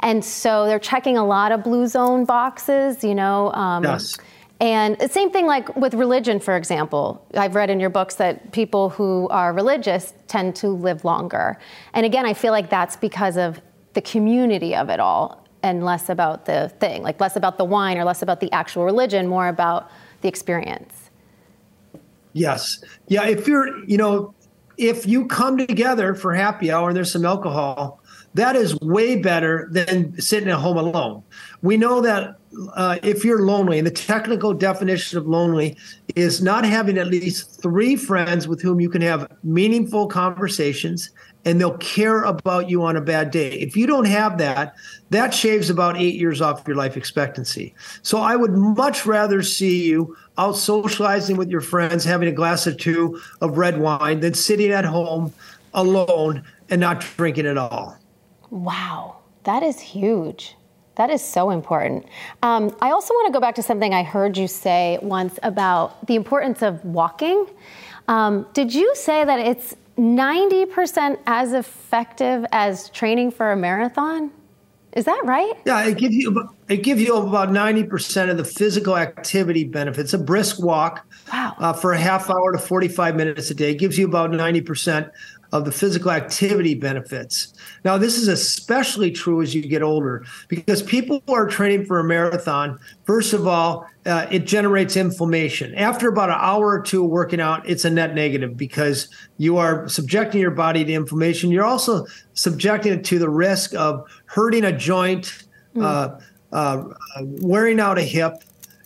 and 0.01 0.25
so 0.25 0.65
they're 0.65 0.79
checking 0.79 1.15
a 1.15 1.23
lot 1.23 1.51
of 1.51 1.63
blue 1.63 1.85
zone 1.85 2.25
boxes. 2.25 3.03
You 3.03 3.13
know. 3.13 3.53
Um, 3.53 3.83
yes 3.83 4.17
and 4.59 4.97
same 5.09 5.31
thing 5.31 5.45
like 5.45 5.73
with 5.75 5.93
religion, 5.93 6.39
for 6.39 6.57
example. 6.57 7.25
I've 7.33 7.55
read 7.55 7.69
in 7.69 7.79
your 7.79 7.89
books 7.89 8.15
that 8.15 8.51
people 8.51 8.89
who 8.89 9.29
are 9.29 9.53
religious 9.53 10.13
tend 10.27 10.55
to 10.57 10.67
live 10.69 11.05
longer. 11.05 11.57
And 11.93 12.05
again, 12.05 12.25
I 12.25 12.33
feel 12.33 12.51
like 12.51 12.69
that's 12.69 12.97
because 12.97 13.37
of 13.37 13.61
the 13.93 14.01
community 14.01 14.75
of 14.75 14.89
it 14.89 14.99
all 14.99 15.47
and 15.63 15.83
less 15.83 16.09
about 16.09 16.45
the 16.45 16.69
thing, 16.79 17.03
like 17.03 17.19
less 17.21 17.35
about 17.35 17.57
the 17.57 17.65
wine 17.65 17.97
or 17.97 18.03
less 18.03 18.21
about 18.21 18.41
the 18.41 18.51
actual 18.51 18.83
religion, 18.85 19.27
more 19.27 19.47
about 19.47 19.89
the 20.21 20.27
experience. 20.27 21.09
Yes. 22.33 22.83
Yeah. 23.07 23.25
If 23.25 23.47
you're, 23.47 23.83
you 23.85 23.97
know, 23.97 24.33
if 24.77 25.05
you 25.05 25.25
come 25.25 25.57
together 25.57 26.15
for 26.15 26.33
happy 26.33 26.71
hour 26.71 26.89
and 26.89 26.97
there's 26.97 27.11
some 27.11 27.25
alcohol, 27.25 28.01
that 28.39 28.55
is 28.55 28.79
way 28.79 29.15
better 29.15 29.67
than 29.71 30.19
sitting 30.19 30.49
at 30.49 30.59
home 30.59 30.77
alone. 30.77 31.23
We 31.61 31.77
know 31.77 32.01
that 32.01 32.37
uh, 32.73 32.97
if 33.03 33.23
you're 33.23 33.43
lonely, 33.43 33.77
and 33.77 33.85
the 33.85 33.91
technical 33.91 34.53
definition 34.53 35.17
of 35.17 35.27
lonely 35.27 35.77
is 36.15 36.41
not 36.41 36.65
having 36.65 36.97
at 36.97 37.07
least 37.07 37.61
three 37.61 37.95
friends 37.95 38.47
with 38.47 38.61
whom 38.61 38.79
you 38.79 38.89
can 38.89 39.01
have 39.01 39.31
meaningful 39.43 40.07
conversations 40.07 41.11
and 41.45 41.59
they'll 41.59 41.77
care 41.77 42.23
about 42.23 42.69
you 42.69 42.83
on 42.83 42.97
a 42.97 43.01
bad 43.01 43.31
day. 43.31 43.51
If 43.51 43.77
you 43.77 43.87
don't 43.87 44.05
have 44.05 44.37
that, 44.39 44.75
that 45.09 45.33
shaves 45.33 45.69
about 45.69 45.97
eight 45.97 46.15
years 46.15 46.41
off 46.41 46.67
your 46.67 46.75
life 46.75 46.97
expectancy. 46.97 47.73
So 48.01 48.19
I 48.19 48.35
would 48.35 48.51
much 48.51 49.05
rather 49.05 49.41
see 49.41 49.85
you 49.85 50.17
out 50.37 50.57
socializing 50.57 51.37
with 51.37 51.49
your 51.49 51.61
friends, 51.61 52.03
having 52.03 52.27
a 52.27 52.33
glass 52.33 52.67
or 52.67 52.73
two 52.73 53.21
of 53.41 53.57
red 53.57 53.79
wine, 53.79 54.19
than 54.19 54.33
sitting 54.33 54.71
at 54.71 54.85
home 54.85 55.33
alone 55.73 56.43
and 56.69 56.81
not 56.81 56.99
drinking 56.99 57.45
at 57.45 57.57
all. 57.57 57.97
Wow, 58.51 59.17
that 59.43 59.63
is 59.63 59.79
huge. 59.79 60.55
That 60.95 61.09
is 61.09 61.23
so 61.23 61.49
important. 61.49 62.05
Um, 62.43 62.75
I 62.81 62.91
also 62.91 63.13
want 63.13 63.27
to 63.27 63.33
go 63.33 63.39
back 63.39 63.55
to 63.55 63.63
something 63.63 63.93
I 63.93 64.03
heard 64.03 64.37
you 64.37 64.47
say 64.47 64.99
once 65.01 65.39
about 65.43 66.05
the 66.07 66.15
importance 66.15 66.61
of 66.61 66.83
walking. 66.83 67.47
Um, 68.09 68.45
did 68.53 68.73
you 68.73 68.93
say 68.95 69.23
that 69.23 69.39
it's 69.39 69.75
90% 69.97 71.17
as 71.25 71.53
effective 71.53 72.45
as 72.51 72.89
training 72.89 73.31
for 73.31 73.51
a 73.51 73.55
marathon? 73.55 74.31
Is 74.93 75.05
that 75.05 75.21
right? 75.23 75.53
Yeah, 75.65 75.85
it 75.85 75.97
gives 75.97 76.15
you 76.15 76.49
it 76.67 76.77
gives 76.77 76.99
you 76.99 77.15
about 77.15 77.51
ninety 77.51 77.83
percent 77.83 78.31
of 78.31 78.37
the 78.37 78.43
physical 78.43 78.97
activity 78.97 79.63
benefits. 79.63 80.13
A 80.13 80.17
brisk 80.17 80.59
walk 80.59 81.05
wow. 81.31 81.55
uh, 81.59 81.73
for 81.73 81.93
a 81.93 81.99
half 81.99 82.27
hour 82.27 82.51
to 82.53 82.57
forty 82.57 82.87
five 82.87 83.15
minutes 83.15 83.51
a 83.51 83.53
day 83.53 83.75
gives 83.75 83.99
you 83.99 84.07
about 84.07 84.31
ninety 84.31 84.61
percent 84.61 85.09
of 85.51 85.65
the 85.65 85.71
physical 85.71 86.11
activity 86.11 86.75
benefits. 86.75 87.53
Now, 87.83 87.97
this 87.97 88.17
is 88.17 88.27
especially 88.27 89.11
true 89.11 89.41
as 89.41 89.55
you 89.55 89.61
get 89.61 89.81
older 89.81 90.25
because 90.47 90.83
people 90.83 91.23
who 91.25 91.33
are 91.33 91.47
training 91.47 91.85
for 91.85 91.99
a 91.99 92.03
marathon, 92.03 92.79
first 93.05 93.33
of 93.33 93.47
all, 93.47 93.87
uh, 94.05 94.27
it 94.31 94.45
generates 94.45 94.95
inflammation. 94.95 95.73
After 95.75 96.07
about 96.07 96.29
an 96.29 96.37
hour 96.39 96.67
or 96.67 96.81
two 96.81 97.03
of 97.03 97.09
working 97.09 97.41
out, 97.41 97.67
it's 97.67 97.85
a 97.85 97.89
net 97.89 98.13
negative 98.13 98.57
because 98.57 99.09
you 99.37 99.57
are 99.57 99.87
subjecting 99.87 100.39
your 100.39 100.51
body 100.51 100.85
to 100.85 100.93
inflammation. 100.93 101.51
You're 101.51 101.65
also 101.65 102.05
subjecting 102.33 102.93
it 102.93 103.03
to 103.05 103.19
the 103.19 103.29
risk 103.29 103.73
of 103.73 104.07
hurting 104.25 104.65
a 104.65 104.71
joint, 104.71 105.45
mm. 105.75 105.83
uh, 105.83 106.19
uh, 106.51 106.83
wearing 107.41 107.79
out 107.79 107.97
a 107.97 108.03
hip, 108.03 108.33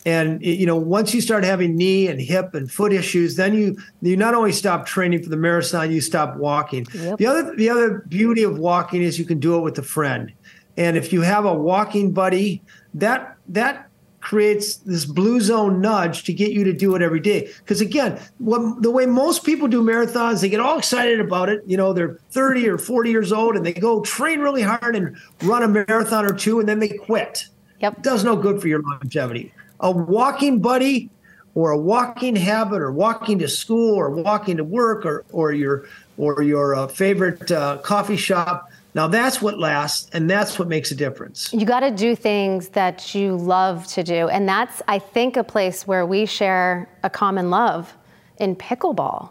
and 0.05 0.43
you 0.43 0.65
know 0.65 0.75
once 0.75 1.13
you 1.13 1.21
start 1.21 1.43
having 1.43 1.75
knee 1.75 2.07
and 2.07 2.19
hip 2.19 2.53
and 2.53 2.71
foot 2.71 2.91
issues 2.91 3.35
then 3.35 3.53
you 3.53 3.77
you 4.01 4.17
not 4.17 4.33
only 4.33 4.51
stop 4.51 4.85
training 4.85 5.21
for 5.23 5.29
the 5.29 5.37
marathon 5.37 5.91
you 5.91 6.01
stop 6.01 6.35
walking. 6.37 6.85
Yep. 6.93 7.17
the 7.17 7.25
other 7.25 7.55
the 7.55 7.69
other 7.69 7.99
beauty 8.07 8.43
of 8.43 8.57
walking 8.57 9.01
is 9.01 9.17
you 9.17 9.25
can 9.25 9.39
do 9.39 9.55
it 9.57 9.61
with 9.61 9.77
a 9.77 9.83
friend. 9.83 10.31
And 10.75 10.97
if 10.97 11.13
you 11.13 11.21
have 11.21 11.45
a 11.45 11.53
walking 11.53 12.11
buddy 12.11 12.61
that 12.95 13.37
that 13.49 13.89
creates 14.19 14.77
this 14.77 15.03
blue 15.03 15.41
zone 15.41 15.81
nudge 15.81 16.23
to 16.23 16.31
get 16.31 16.53
you 16.53 16.63
to 16.63 16.71
do 16.71 16.95
it 16.95 17.01
every 17.01 17.19
day. 17.19 17.49
Because 17.59 17.81
again 17.81 18.19
what, 18.39 18.81
the 18.81 18.91
way 18.91 19.05
most 19.05 19.43
people 19.43 19.67
do 19.67 19.81
marathons 19.81 20.41
they 20.41 20.49
get 20.49 20.59
all 20.59 20.77
excited 20.77 21.19
about 21.19 21.49
it. 21.49 21.61
You 21.65 21.77
know 21.77 21.93
they're 21.93 22.19
30 22.31 22.67
or 22.67 22.77
40 22.77 23.09
years 23.09 23.31
old 23.31 23.55
and 23.55 23.65
they 23.65 23.73
go 23.73 24.01
train 24.01 24.39
really 24.39 24.63
hard 24.63 24.95
and 24.95 25.15
run 25.43 25.63
a 25.63 25.67
marathon 25.67 26.25
or 26.25 26.33
two 26.33 26.59
and 26.59 26.67
then 26.67 26.79
they 26.79 26.89
quit. 26.89 27.45
Yep. 27.79 28.01
Does 28.01 28.23
no 28.23 28.37
good 28.37 28.61
for 28.61 28.69
your 28.69 28.81
longevity 28.81 29.53
a 29.83 29.91
walking 29.91 30.59
buddy 30.59 31.09
or 31.53 31.69
a 31.69 31.77
walking 31.77 32.35
habit 32.35 32.81
or 32.81 32.91
walking 32.91 33.37
to 33.39 33.47
school 33.47 33.93
or 33.93 34.09
walking 34.09 34.57
to 34.57 34.63
work 34.63 35.05
or, 35.05 35.23
or 35.31 35.51
your 35.51 35.85
or 36.17 36.41
your 36.41 36.75
uh, 36.75 36.87
favorite 36.87 37.51
uh, 37.51 37.77
coffee 37.79 38.17
shop. 38.17 38.69
Now 38.95 39.07
that's 39.07 39.41
what 39.41 39.59
lasts 39.59 40.09
and 40.13 40.29
that's 40.29 40.57
what 40.57 40.67
makes 40.67 40.91
a 40.91 40.95
difference. 40.95 41.53
You 41.53 41.65
got 41.65 41.81
to 41.81 41.91
do 41.91 42.15
things 42.15 42.69
that 42.69 43.13
you 43.13 43.35
love 43.35 43.85
to 43.87 44.03
do. 44.03 44.29
And 44.29 44.47
that's 44.49 44.81
i 44.87 44.97
think 44.97 45.37
a 45.37 45.43
place 45.43 45.85
where 45.85 46.05
we 46.05 46.25
share 46.25 46.89
a 47.03 47.09
common 47.09 47.49
love 47.49 47.95
in 48.37 48.55
pickleball 48.55 49.29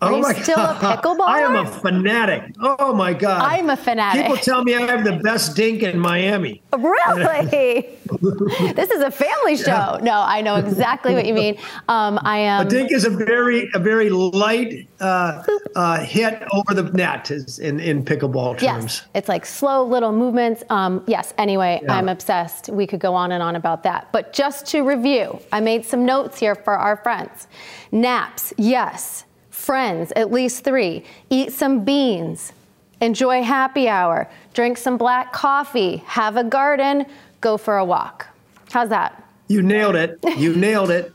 are 0.00 0.12
oh 0.12 0.16
you 0.16 0.34
still 0.42 0.56
God. 0.56 0.82
a 0.82 0.96
pickleballer? 0.96 1.28
I 1.28 1.40
am 1.40 1.56
a 1.56 1.66
fanatic. 1.66 2.54
Oh 2.60 2.94
my 2.94 3.12
God. 3.12 3.42
I'm 3.42 3.70
a 3.70 3.76
fanatic. 3.76 4.22
People 4.22 4.36
tell 4.36 4.62
me 4.62 4.74
I 4.74 4.82
have 4.82 5.04
the 5.04 5.16
best 5.16 5.56
dink 5.56 5.82
in 5.82 5.98
Miami. 5.98 6.62
Really? 6.72 7.88
this 8.74 8.90
is 8.90 9.02
a 9.02 9.10
family 9.10 9.56
show. 9.56 9.96
Yeah. 9.96 9.98
No, 10.02 10.20
I 10.20 10.40
know 10.40 10.56
exactly 10.56 11.14
what 11.14 11.26
you 11.26 11.34
mean. 11.34 11.56
Um, 11.88 12.18
I 12.22 12.38
am. 12.38 12.66
A 12.66 12.70
dink 12.70 12.92
is 12.92 13.04
a 13.04 13.10
very 13.10 13.68
a 13.74 13.78
very 13.78 14.10
light 14.10 14.88
uh, 15.00 15.42
uh, 15.74 16.00
hit 16.00 16.42
over 16.52 16.74
the 16.74 16.90
net 16.92 17.30
is 17.30 17.58
in, 17.58 17.80
in 17.80 18.04
pickleball 18.04 18.58
terms. 18.58 18.62
Yes. 18.62 19.02
It's 19.14 19.28
like 19.28 19.44
slow 19.44 19.84
little 19.84 20.12
movements. 20.12 20.62
Um, 20.70 21.02
yes. 21.06 21.34
Anyway, 21.38 21.80
yeah. 21.82 21.94
I'm 21.94 22.08
obsessed. 22.08 22.68
We 22.68 22.86
could 22.86 23.00
go 23.00 23.14
on 23.14 23.32
and 23.32 23.42
on 23.42 23.56
about 23.56 23.82
that. 23.82 24.12
But 24.12 24.32
just 24.32 24.66
to 24.66 24.82
review, 24.82 25.40
I 25.52 25.60
made 25.60 25.84
some 25.84 26.04
notes 26.04 26.38
here 26.38 26.54
for 26.54 26.74
our 26.74 26.96
friends. 26.96 27.48
Naps, 27.90 28.52
yes 28.56 29.24
friends, 29.68 30.14
at 30.16 30.32
least 30.32 30.64
three, 30.64 31.04
eat 31.28 31.52
some 31.52 31.84
beans, 31.84 32.54
enjoy 33.02 33.42
happy 33.42 33.86
hour, 33.86 34.26
drink 34.54 34.78
some 34.78 34.96
black 34.96 35.30
coffee, 35.30 35.98
have 36.06 36.38
a 36.38 36.42
garden, 36.42 37.04
go 37.42 37.58
for 37.58 37.76
a 37.76 37.84
walk. 37.84 38.26
How's 38.70 38.88
that? 38.88 39.27
You 39.48 39.62
nailed 39.62 39.96
it. 39.96 40.18
You 40.36 40.54
nailed 40.54 40.90
it. 40.90 41.12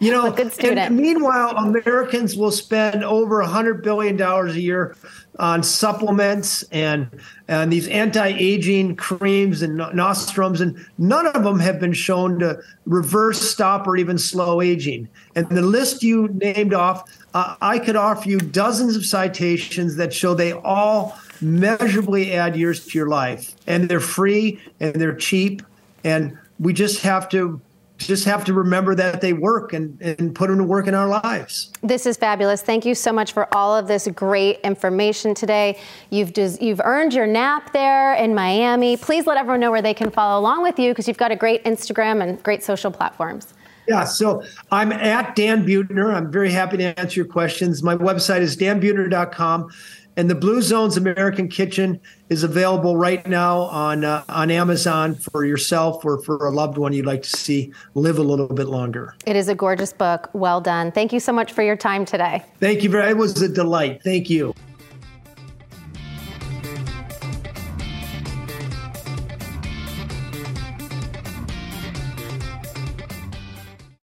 You 0.00 0.10
know, 0.10 0.30
good 0.32 0.52
student. 0.52 0.78
And 0.78 0.96
meanwhile, 0.96 1.56
Americans 1.56 2.36
will 2.36 2.50
spend 2.50 3.04
over 3.04 3.42
$100 3.42 3.82
billion 3.82 4.20
a 4.20 4.52
year 4.52 4.96
on 5.38 5.62
supplements 5.62 6.64
and 6.64 7.08
and 7.46 7.72
these 7.72 7.86
anti-aging 7.88 8.96
creams 8.96 9.62
and 9.62 9.76
nostrums 9.94 10.60
and 10.60 10.84
none 10.98 11.26
of 11.28 11.44
them 11.44 11.60
have 11.60 11.78
been 11.78 11.92
shown 11.92 12.40
to 12.40 12.58
reverse 12.86 13.40
stop 13.40 13.86
or 13.86 13.96
even 13.96 14.18
slow 14.18 14.60
aging 14.60 15.08
and 15.36 15.48
the 15.50 15.62
list 15.62 16.02
you 16.02 16.26
named 16.28 16.74
off 16.74 17.08
uh, 17.34 17.54
i 17.62 17.78
could 17.78 17.94
offer 17.94 18.28
you 18.28 18.38
dozens 18.38 18.96
of 18.96 19.06
citations 19.06 19.94
that 19.94 20.12
show 20.12 20.34
they 20.34 20.52
all 20.52 21.16
measurably 21.40 22.34
add 22.34 22.56
years 22.56 22.84
to 22.84 22.98
your 22.98 23.08
life 23.08 23.54
and 23.68 23.88
they're 23.88 24.00
free 24.00 24.60
and 24.80 24.96
they're 24.96 25.14
cheap 25.14 25.62
and 26.02 26.36
we 26.58 26.72
just 26.72 27.02
have 27.02 27.28
to 27.30 27.60
just 27.98 28.24
have 28.24 28.44
to 28.44 28.52
remember 28.52 28.94
that 28.94 29.20
they 29.20 29.32
work 29.32 29.72
and, 29.72 30.00
and 30.00 30.34
put 30.34 30.48
them 30.48 30.58
to 30.58 30.64
work 30.64 30.86
in 30.86 30.94
our 30.94 31.08
lives. 31.08 31.72
This 31.82 32.06
is 32.06 32.16
fabulous. 32.16 32.62
Thank 32.62 32.86
you 32.86 32.94
so 32.94 33.12
much 33.12 33.32
for 33.32 33.52
all 33.54 33.76
of 33.76 33.88
this 33.88 34.06
great 34.14 34.60
information 34.60 35.34
today. 35.34 35.78
You've 36.10 36.32
des- 36.32 36.58
you've 36.60 36.80
earned 36.84 37.12
your 37.12 37.26
nap 37.26 37.72
there 37.72 38.14
in 38.14 38.34
Miami. 38.34 38.96
Please 38.96 39.26
let 39.26 39.36
everyone 39.36 39.60
know 39.60 39.72
where 39.72 39.82
they 39.82 39.94
can 39.94 40.10
follow 40.10 40.40
along 40.40 40.62
with 40.62 40.78
you 40.78 40.92
because 40.92 41.08
you've 41.08 41.18
got 41.18 41.32
a 41.32 41.36
great 41.36 41.64
Instagram 41.64 42.22
and 42.22 42.40
great 42.42 42.62
social 42.62 42.90
platforms. 42.90 43.52
Yeah, 43.88 44.04
so 44.04 44.44
I'm 44.70 44.92
at 44.92 45.34
Dan 45.34 45.66
Buettner. 45.66 46.14
I'm 46.14 46.30
very 46.30 46.50
happy 46.50 46.76
to 46.76 46.98
answer 47.00 47.20
your 47.20 47.26
questions. 47.26 47.82
My 47.82 47.96
website 47.96 48.40
is 48.40 48.54
danbuettner.com. 48.54 49.70
And 50.18 50.28
the 50.28 50.34
Blue 50.34 50.60
Zones 50.62 50.96
American 50.96 51.46
Kitchen 51.46 52.00
is 52.28 52.42
available 52.42 52.96
right 52.96 53.24
now 53.24 53.60
on 53.60 54.04
uh, 54.04 54.24
on 54.28 54.50
Amazon 54.50 55.14
for 55.14 55.44
yourself 55.44 56.04
or 56.04 56.20
for 56.20 56.44
a 56.44 56.50
loved 56.50 56.76
one 56.76 56.92
you'd 56.92 57.06
like 57.06 57.22
to 57.22 57.30
see 57.30 57.72
live 57.94 58.18
a 58.18 58.22
little 58.24 58.48
bit 58.48 58.66
longer. 58.66 59.14
It 59.26 59.36
is 59.36 59.48
a 59.48 59.54
gorgeous 59.54 59.92
book. 59.92 60.28
Well 60.32 60.60
done. 60.60 60.90
Thank 60.90 61.12
you 61.12 61.20
so 61.20 61.32
much 61.32 61.52
for 61.52 61.62
your 61.62 61.76
time 61.76 62.04
today. 62.04 62.42
Thank 62.58 62.82
you 62.82 62.90
very. 62.90 63.10
It 63.10 63.16
was 63.16 63.40
a 63.40 63.48
delight. 63.48 64.02
Thank 64.02 64.28
you. 64.28 64.54